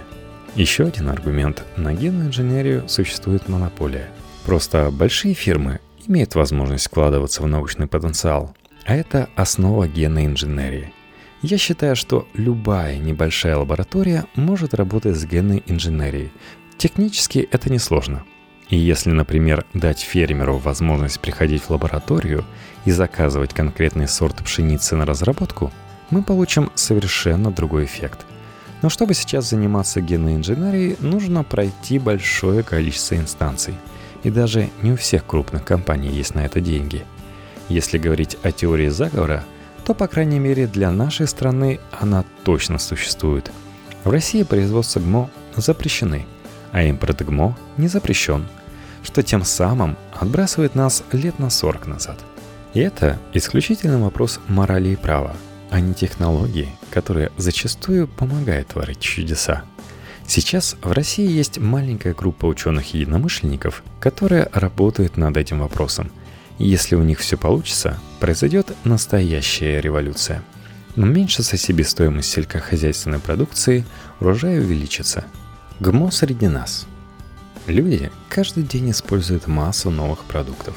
Еще 0.55 0.85
один 0.85 1.09
аргумент. 1.09 1.63
На 1.77 1.93
генную 1.93 2.27
инженерию 2.27 2.87
существует 2.87 3.49
монополия. 3.49 4.09
Просто 4.45 4.91
большие 4.91 5.33
фирмы 5.33 5.79
имеют 6.05 6.35
возможность 6.35 6.87
вкладываться 6.87 7.41
в 7.41 7.47
научный 7.47 7.87
потенциал, 7.87 8.55
а 8.85 8.95
это 8.95 9.29
основа 9.35 9.87
генной 9.87 10.25
инженерии. 10.25 10.93
Я 11.41 11.57
считаю, 11.57 11.95
что 11.95 12.27
любая 12.33 12.97
небольшая 12.97 13.57
лаборатория 13.57 14.25
может 14.35 14.73
работать 14.73 15.17
с 15.17 15.25
генной 15.25 15.63
инженерией. 15.65 16.31
Технически 16.77 17.47
это 17.51 17.71
несложно. 17.71 18.23
И 18.69 18.77
если, 18.77 19.11
например, 19.11 19.65
дать 19.73 19.99
фермеру 19.99 20.57
возможность 20.57 21.19
приходить 21.19 21.63
в 21.63 21.69
лабораторию 21.69 22.45
и 22.85 22.91
заказывать 22.91 23.53
конкретный 23.53 24.07
сорт 24.07 24.43
пшеницы 24.43 24.95
на 24.95 25.05
разработку– 25.05 25.71
мы 26.13 26.21
получим 26.21 26.71
совершенно 26.75 27.51
другой 27.51 27.85
эффект. 27.85 28.25
Но 28.83 28.89
чтобы 28.89 29.13
сейчас 29.13 29.49
заниматься 29.49 30.01
генной 30.01 30.35
инженерией, 30.35 30.97
нужно 30.99 31.45
пройти 31.45 31.99
большое 31.99 32.63
количество 32.63 33.15
инстанций. 33.15 33.75
И 34.23 34.29
даже 34.29 34.69
не 34.81 34.91
у 34.91 34.97
всех 34.97 35.25
крупных 35.25 35.63
компаний 35.63 36.09
есть 36.09 36.35
на 36.35 36.45
это 36.45 36.59
деньги. 36.59 37.05
Если 37.69 37.97
говорить 37.97 38.37
о 38.43 38.51
теории 38.51 38.89
заговора, 38.89 39.45
то, 39.85 39.93
по 39.93 40.07
крайней 40.07 40.39
мере, 40.39 40.67
для 40.67 40.91
нашей 40.91 41.27
страны 41.27 41.79
она 41.91 42.25
точно 42.43 42.77
существует. 42.77 43.49
В 44.03 44.09
России 44.09 44.43
производство 44.43 44.99
ГМО 44.99 45.29
запрещены, 45.55 46.25
а 46.73 46.83
импорт 46.83 47.25
ГМО 47.25 47.57
не 47.77 47.87
запрещен, 47.87 48.45
что 49.01 49.23
тем 49.23 49.45
самым 49.45 49.95
отбрасывает 50.11 50.75
нас 50.75 51.03
лет 51.13 51.39
на 51.39 51.49
40 51.49 51.87
назад. 51.87 52.19
И 52.73 52.81
это 52.81 53.17
исключительно 53.31 53.99
вопрос 53.99 54.41
морали 54.49 54.89
и 54.89 54.95
права– 54.97 55.37
а 55.73 55.79
не 55.79 55.95
технологии, 55.95 56.69
которые 56.91 57.31
зачастую 57.35 58.07
помогают 58.07 58.67
творить 58.67 58.99
чудеса. 58.99 59.63
Сейчас 60.27 60.75
в 60.83 60.91
России 60.91 61.27
есть 61.27 61.57
маленькая 61.57 62.13
группа 62.13 62.45
ученых-единомышленников, 62.45 63.81
которые 63.99 64.49
работают 64.53 65.17
над 65.17 65.35
этим 65.35 65.61
вопросом. 65.61 66.11
И 66.59 66.67
если 66.67 66.93
у 66.93 67.01
них 67.01 67.17
все 67.17 67.37
получится, 67.37 67.99
произойдет 68.19 68.71
настоящая 68.83 69.81
революция. 69.81 70.43
Уменьшится 70.95 71.57
себестоимость 71.57 72.29
сельскохозяйственной 72.29 73.17
продукции, 73.17 73.83
урожай 74.19 74.59
увеличится. 74.59 75.25
ГМО 75.79 76.11
среди 76.11 76.49
нас. 76.49 76.85
Люди 77.65 78.11
каждый 78.29 78.61
день 78.61 78.91
используют 78.91 79.47
массу 79.47 79.89
новых 79.89 80.25
продуктов. 80.25 80.75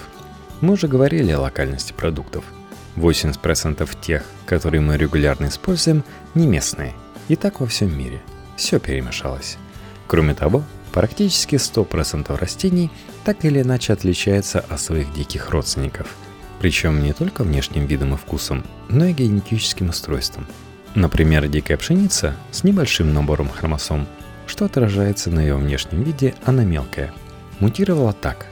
Мы 0.63 0.73
уже 0.73 0.89
говорили 0.89 1.33
о 1.33 1.41
локальности 1.41 1.93
продуктов– 1.93 2.45
80% 2.97 3.89
тех, 4.01 4.25
которые 4.47 4.81
мы 4.81 4.97
регулярно 4.97 5.47
используем, 5.47 6.03
не 6.35 6.47
местные. 6.47 6.95
И 7.29 7.37
так 7.37 7.61
во 7.61 7.67
всем 7.67 7.97
мире. 7.97 8.21
Все 8.57 8.79
перемешалось. 8.79 9.59
Кроме 10.07 10.35
того, 10.35 10.63
практически 10.93 11.57
100% 11.57 12.37
растений 12.37 12.91
так 13.25 13.45
или 13.45 13.63
иначе 13.63 13.93
отличаются 13.93 14.61
от 14.61 14.81
своих 14.81 15.13
диких 15.13 15.51
родственников. 15.51 16.15
Причем 16.61 17.03
не 17.03 17.13
только 17.13 17.45
внешним 17.45 17.87
видом 17.87 18.15
и 18.15 18.17
вкусом, 18.17 18.65
но 18.89 19.05
и 19.05 19.13
генетическим 19.13 19.91
устройством. 19.91 20.47
Например, 20.95 21.47
дикая 21.49 21.77
пшеница 21.77 22.35
с 22.51 22.65
небольшим 22.65 23.13
набором 23.13 23.51
хромосом, 23.51 24.07
что 24.47 24.65
отражается 24.65 25.31
на 25.31 25.41
ее 25.41 25.57
внешнем 25.57 26.03
виде, 26.03 26.35
она 26.45 26.65
мелкая. 26.65 27.13
Мутировала 27.59 28.15
так. 28.15 28.47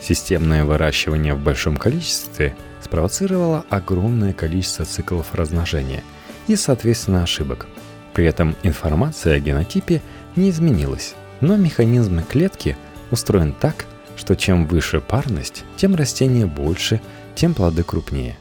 Системное 0.00 0.64
выращивание 0.64 1.34
в 1.34 1.40
большом 1.40 1.76
количестве– 1.76 2.56
спровоцировало 2.84 3.64
огромное 3.70 4.32
количество 4.32 4.84
циклов 4.84 5.34
размножения 5.34 6.04
и, 6.46 6.56
соответственно, 6.56 7.22
ошибок. 7.22 7.66
При 8.12 8.26
этом 8.26 8.54
информация 8.62 9.34
о 9.34 9.40
генотипе 9.40 10.02
не 10.36 10.50
изменилась, 10.50 11.14
но 11.40 11.56
механизм 11.56 12.22
клетки 12.22 12.76
устроен 13.10 13.52
так, 13.52 13.86
что 14.16 14.36
чем 14.36 14.66
выше 14.66 15.00
парность, 15.00 15.64
тем 15.76 15.94
растение 15.94 16.46
больше, 16.46 17.00
тем 17.34 17.54
плоды 17.54 17.82
крупнее. 17.82 18.36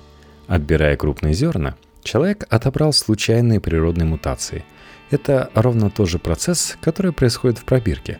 Отбирая 0.47 0.97
крупные 0.97 1.33
зерна, 1.33 1.75
человек 2.03 2.45
отобрал 2.49 2.93
случайные 2.93 3.59
природные 3.59 4.05
мутации. 4.05 4.65
Это 5.09 5.49
ровно 5.55 5.89
тот 5.89 6.09
же 6.09 6.19
процесс, 6.19 6.77
который 6.81 7.13
происходит 7.13 7.59
в 7.59 7.65
пробирке. 7.65 8.19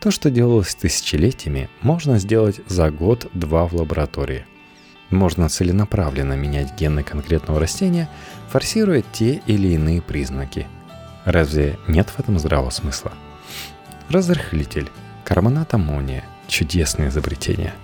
То, 0.00 0.10
что 0.10 0.30
делалось 0.30 0.74
тысячелетиями, 0.74 1.68
можно 1.80 2.18
сделать 2.18 2.60
за 2.66 2.90
год-два 2.90 3.66
в 3.66 3.74
лаборатории– 3.74 4.46
можно 5.10 5.48
целенаправленно 5.48 6.34
менять 6.34 6.74
гены 6.78 7.02
конкретного 7.02 7.60
растения, 7.60 8.08
форсируя 8.48 9.02
те 9.12 9.42
или 9.46 9.68
иные 9.68 10.00
признаки. 10.02 10.66
Разве 11.24 11.78
нет 11.88 12.08
в 12.08 12.18
этом 12.18 12.38
здравого 12.38 12.70
смысла? 12.70 13.12
Разрыхлитель. 14.08 14.90
Карбонат 15.24 15.72
аммония. 15.74 16.24
Чудесное 16.48 17.08
изобретение. 17.08 17.74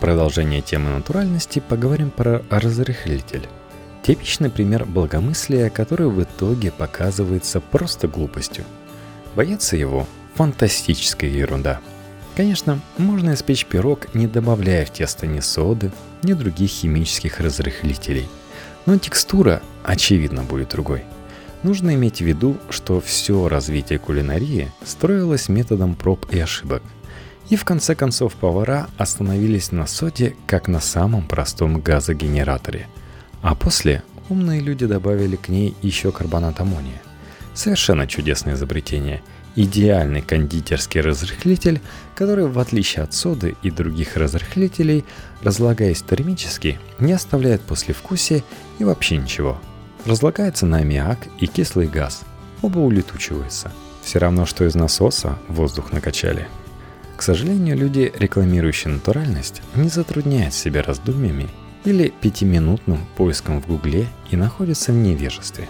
Продолжение 0.00 0.60
темы 0.60 0.90
натуральности 0.90 1.60
поговорим 1.60 2.10
про 2.10 2.42
разрыхлитель. 2.50 3.48
Типичный 4.02 4.50
пример 4.50 4.84
благомыслия, 4.84 5.70
который 5.70 6.08
в 6.08 6.22
итоге 6.22 6.70
показывается 6.70 7.60
просто 7.60 8.06
глупостью. 8.06 8.64
Бояться 9.34 9.76
его– 9.76 10.06
фантастическая 10.34 11.30
ерунда– 11.30 11.80
Конечно, 12.36 12.80
можно 12.98 13.34
испечь 13.34 13.64
пирог, 13.64 14.12
не 14.12 14.26
добавляя 14.26 14.84
в 14.84 14.90
тесто 14.90 15.26
ни 15.26 15.38
соды, 15.38 15.92
ни 16.24 16.32
других 16.32 16.70
химических 16.70 17.38
разрыхлителей. 17.38 18.28
Но 18.86 18.98
текстура, 18.98 19.62
очевидно, 19.84 20.42
будет 20.42 20.70
другой. 20.70 21.04
Нужно 21.62 21.94
иметь 21.94 22.18
в 22.18 22.24
виду, 22.24 22.58
что 22.70 23.00
все 23.00 23.48
развитие 23.48 24.00
кулинарии 24.00 24.70
строилось 24.84 25.48
методом 25.48 25.94
проб 25.94 26.26
и 26.32 26.38
ошибок. 26.40 26.82
И 27.50 27.56
в 27.56 27.64
конце 27.64 27.94
концов 27.94 28.34
повара 28.34 28.88
остановились 28.98 29.70
на 29.70 29.86
соде 29.86 30.34
как 30.46 30.66
на 30.66 30.80
самом 30.80 31.28
простом 31.28 31.80
газогенераторе. 31.80 32.88
А 33.42 33.54
после 33.54 34.02
умные 34.28 34.60
люди 34.60 34.86
добавили 34.86 35.36
к 35.36 35.48
ней 35.48 35.76
еще 35.82 36.10
карбонат 36.10 36.60
аммония. 36.60 37.00
Совершенно 37.54 38.08
чудесное 38.08 38.54
изобретение– 38.54 39.22
идеальный 39.56 40.22
кондитерский 40.22 41.00
разрыхлитель, 41.00 41.80
который, 42.14 42.46
в 42.46 42.58
отличие 42.58 43.04
от 43.04 43.14
соды 43.14 43.56
и 43.62 43.70
других 43.70 44.16
разрыхлителей, 44.16 45.04
разлагаясь 45.42 46.02
термически, 46.02 46.78
не 46.98 47.12
оставляет 47.12 47.62
послевкусия 47.62 48.42
и 48.78 48.84
вообще 48.84 49.16
ничего. 49.16 49.60
Разлагается 50.04 50.66
на 50.66 50.78
аммиак 50.78 51.18
и 51.38 51.46
кислый 51.46 51.86
газ. 51.86 52.22
Оба 52.62 52.78
улетучиваются. 52.78 53.72
Все 54.02 54.18
равно, 54.18 54.44
что 54.44 54.64
из 54.64 54.74
насоса 54.74 55.38
воздух 55.48 55.92
накачали. 55.92 56.46
К 57.16 57.22
сожалению, 57.22 57.76
люди, 57.76 58.12
рекламирующие 58.18 58.92
натуральность, 58.92 59.62
не 59.76 59.88
затрудняют 59.88 60.52
себя 60.52 60.82
раздумьями 60.82 61.48
или 61.84 62.12
пятиминутным 62.20 63.06
поиском 63.16 63.62
в 63.62 63.66
гугле 63.66 64.08
и 64.30 64.36
находятся 64.36 64.92
в 64.92 64.96
невежестве. 64.96 65.68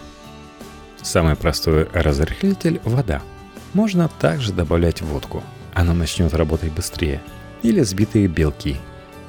Самый 1.01 1.35
простой 1.35 1.87
разрыхлитель– 1.93 2.81
вода– 2.83 3.21
можно 3.75 4.07
также 4.07 4.53
добавлять 4.53 5.01
водку. 5.01 5.43
Она 5.73 5.93
начнет 5.93 6.33
работать 6.33 6.71
быстрее. 6.71 7.21
Или 7.61 7.81
сбитые 7.81 8.27
белки. 8.27 8.77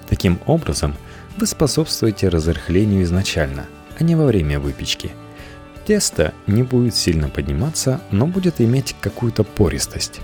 Таким 0.08 0.38
образом, 0.46 0.94
вы 1.36 1.46
способствуете 1.46 2.28
разрыхлению 2.28 3.02
изначально, 3.02 3.66
а 3.98 4.04
не 4.04 4.14
во 4.14 4.24
время 4.24 4.60
выпечки. 4.60 5.10
Тесто 5.84 6.32
не 6.46 6.62
будет 6.62 6.94
сильно 6.94 7.28
подниматься, 7.28 8.00
но 8.12 8.26
будет 8.26 8.60
иметь 8.60 8.94
какую-то 9.00 9.42
пористость. 9.42 10.20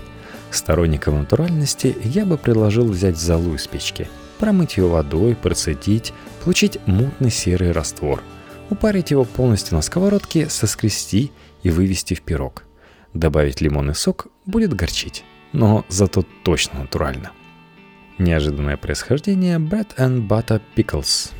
Сторонникам 0.51 1.19
натуральности 1.19 1.95
я 2.03 2.25
бы 2.25 2.37
предложил 2.37 2.85
взять 2.85 3.17
золу 3.17 3.55
из 3.55 3.67
печки, 3.67 4.07
промыть 4.39 4.77
ее 4.77 4.87
водой, 4.87 5.35
процедить, 5.35 6.13
получить 6.43 6.79
мутный 6.85 7.31
серый 7.31 7.73
раствор, 7.73 8.23
упарить 8.69 9.11
его 9.11 9.25
полностью 9.25 9.75
на 9.75 9.81
сковородке, 9.81 10.49
соскрести 10.49 11.31
и 11.61 11.69
вывести 11.69 12.13
в 12.13 12.21
пирог– 12.21 12.63
Добавить 13.13 13.61
лимонный 13.61 13.95
сок 13.95 14.27
будет 14.45 14.73
горчить, 14.73 15.23
но 15.51 15.85
зато 15.87 16.23
точно 16.43 16.81
натурально. 16.81 17.31
Неожиданное 18.17 18.77
происхождение 18.77 19.59
Bread 19.59 19.95
and 19.97 20.27
Butter 20.27 20.61
Pickles. 20.75 21.31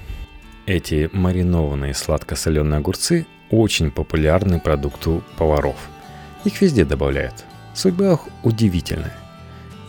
Эти 0.66 1.10
маринованные 1.12 1.94
сладко-соленые 1.94 2.78
огурцы 2.78 3.26
очень 3.50 3.92
популярный 3.92 4.60
продукт 4.60 5.06
у 5.08 5.22
поваров. 5.38 5.78
Их 6.46 6.62
везде 6.62 6.86
добавляют. 6.86 7.46
Судьба 7.74 8.14
их 8.14 8.20
удивительная. 8.44 9.14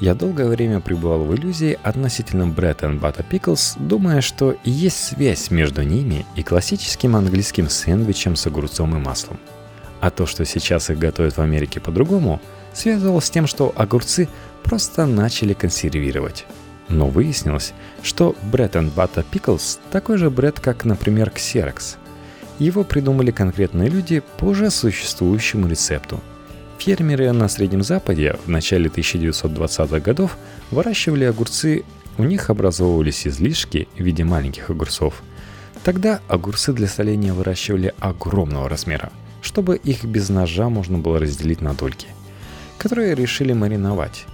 Я 0.00 0.14
долгое 0.14 0.48
время 0.48 0.80
пребывал 0.80 1.24
в 1.24 1.34
иллюзии 1.34 1.78
относительно 1.82 2.44
Bread 2.44 2.80
and 2.80 3.00
Butter 3.00 3.24
Pickles, 3.28 3.78
думая, 3.78 4.20
что 4.20 4.56
есть 4.64 5.02
связь 5.02 5.50
между 5.50 5.82
ними 5.82 6.26
и 6.34 6.42
классическим 6.42 7.14
английским 7.14 7.68
сэндвичем 7.68 8.36
с 8.36 8.46
огурцом 8.46 8.96
и 8.96 8.98
маслом. 8.98 9.38
А 10.04 10.10
то, 10.10 10.26
что 10.26 10.44
сейчас 10.44 10.90
их 10.90 10.98
готовят 10.98 11.38
в 11.38 11.40
Америке 11.40 11.80
по-другому, 11.80 12.38
связывалось 12.74 13.24
с 13.24 13.30
тем, 13.30 13.46
что 13.46 13.72
огурцы 13.74 14.28
просто 14.62 15.06
начали 15.06 15.54
консервировать. 15.54 16.44
Но 16.90 17.06
выяснилось, 17.06 17.72
что 18.02 18.36
Bread 18.52 18.72
and 18.72 18.94
Butter 18.94 19.24
Pickles 19.32 19.78
такой 19.90 20.18
же 20.18 20.28
бред, 20.28 20.60
как, 20.60 20.84
например, 20.84 21.32
Xerox. 21.34 21.96
Его 22.58 22.84
придумали 22.84 23.30
конкретные 23.30 23.88
люди 23.88 24.22
по 24.36 24.44
уже 24.44 24.70
существующему 24.70 25.68
рецепту– 25.68 26.20
Фермеры 26.78 27.32
на 27.32 27.48
Среднем 27.48 27.82
Западе 27.82 28.36
в 28.44 28.50
начале 28.50 28.90
1920-х 28.90 30.00
годов 30.00 30.36
выращивали 30.70 31.24
огурцы, 31.24 31.82
у 32.18 32.24
них 32.24 32.50
образовывались 32.50 33.26
излишки 33.26 33.88
в 33.96 34.02
виде 34.02 34.22
маленьких 34.22 34.68
огурцов. 34.68 35.22
Тогда 35.82 36.20
огурцы 36.28 36.74
для 36.74 36.88
соления 36.88 37.32
выращивали 37.32 37.94
огромного 38.00 38.68
размера, 38.68 39.10
чтобы 39.44 39.76
их 39.76 40.04
без 40.04 40.28
ножа 40.30 40.68
можно 40.68 40.98
было 40.98 41.20
разделить 41.20 41.60
на 41.60 41.74
дольки, 41.74 42.08
которые 42.78 43.14
решили 43.14 43.52
мариновать. 43.52 44.24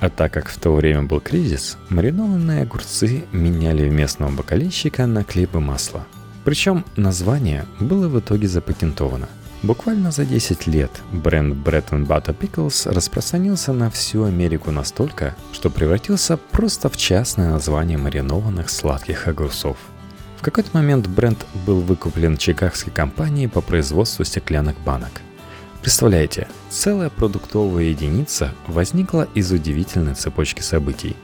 А 0.00 0.08
так 0.08 0.32
как 0.32 0.48
в 0.48 0.58
то 0.58 0.72
время 0.72 1.02
был 1.02 1.20
кризис, 1.20 1.76
маринованные 1.90 2.62
огурцы 2.62 3.24
меняли 3.32 3.88
местного 3.88 4.30
бакалейщика 4.30 5.06
на 5.06 5.24
хлеб 5.24 5.54
и 5.56 5.58
масло. 5.58 6.06
Причем 6.44 6.84
название 6.96 7.66
было 7.78 8.08
в 8.08 8.18
итоге 8.18 8.48
запатентовано– 8.48 9.28
Буквально 9.62 10.10
за 10.10 10.24
10 10.24 10.66
лет 10.66 10.90
бренд 11.12 11.54
Bread 11.54 11.90
and 11.90 12.06
Butter 12.06 12.36
Pickles 12.36 12.92
распространился 12.92 13.72
на 13.72 13.90
всю 13.90 14.24
Америку 14.24 14.72
настолько, 14.72 15.36
что 15.52 15.70
превратился 15.70 16.36
просто 16.36 16.88
в 16.88 16.96
частное 16.96 17.50
название 17.50 17.96
маринованных 17.96 18.68
сладких 18.68 19.28
огурцов. 19.28 19.76
В 20.42 20.44
какой-то 20.44 20.70
момент 20.72 21.06
бренд 21.06 21.46
был 21.64 21.82
выкуплен 21.82 22.36
чикагской 22.36 22.92
компанией 22.92 23.46
по 23.46 23.60
производству 23.60 24.24
стеклянных 24.24 24.76
банок. 24.80 25.12
Представляете, 25.82 26.48
целая 26.68 27.10
продуктовая 27.10 27.84
единица 27.84 28.52
возникла 28.66 29.28
из 29.36 29.52
удивительной 29.52 30.16
цепочки 30.16 30.60
событий. 30.60 31.14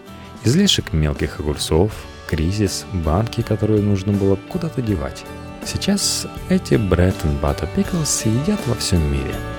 Излишек 0.45 0.93
мелких 0.93 1.41
огурцов, 1.41 1.91
кризис, 2.29 2.87
банки, 2.93 3.41
которые 3.41 3.83
нужно 3.83 4.13
было 4.13 4.37
куда-то 4.37 4.83
девать. 4.83 5.25
Сейчас 5.67 6.29
эти 6.49 6.75
bread 6.75 7.17
and 7.25 7.41
butter 7.41 7.69
pickles 7.75 8.23
едят 8.25 8.65
во 8.69 8.77
всем 8.77 9.03
мире– 9.13 9.35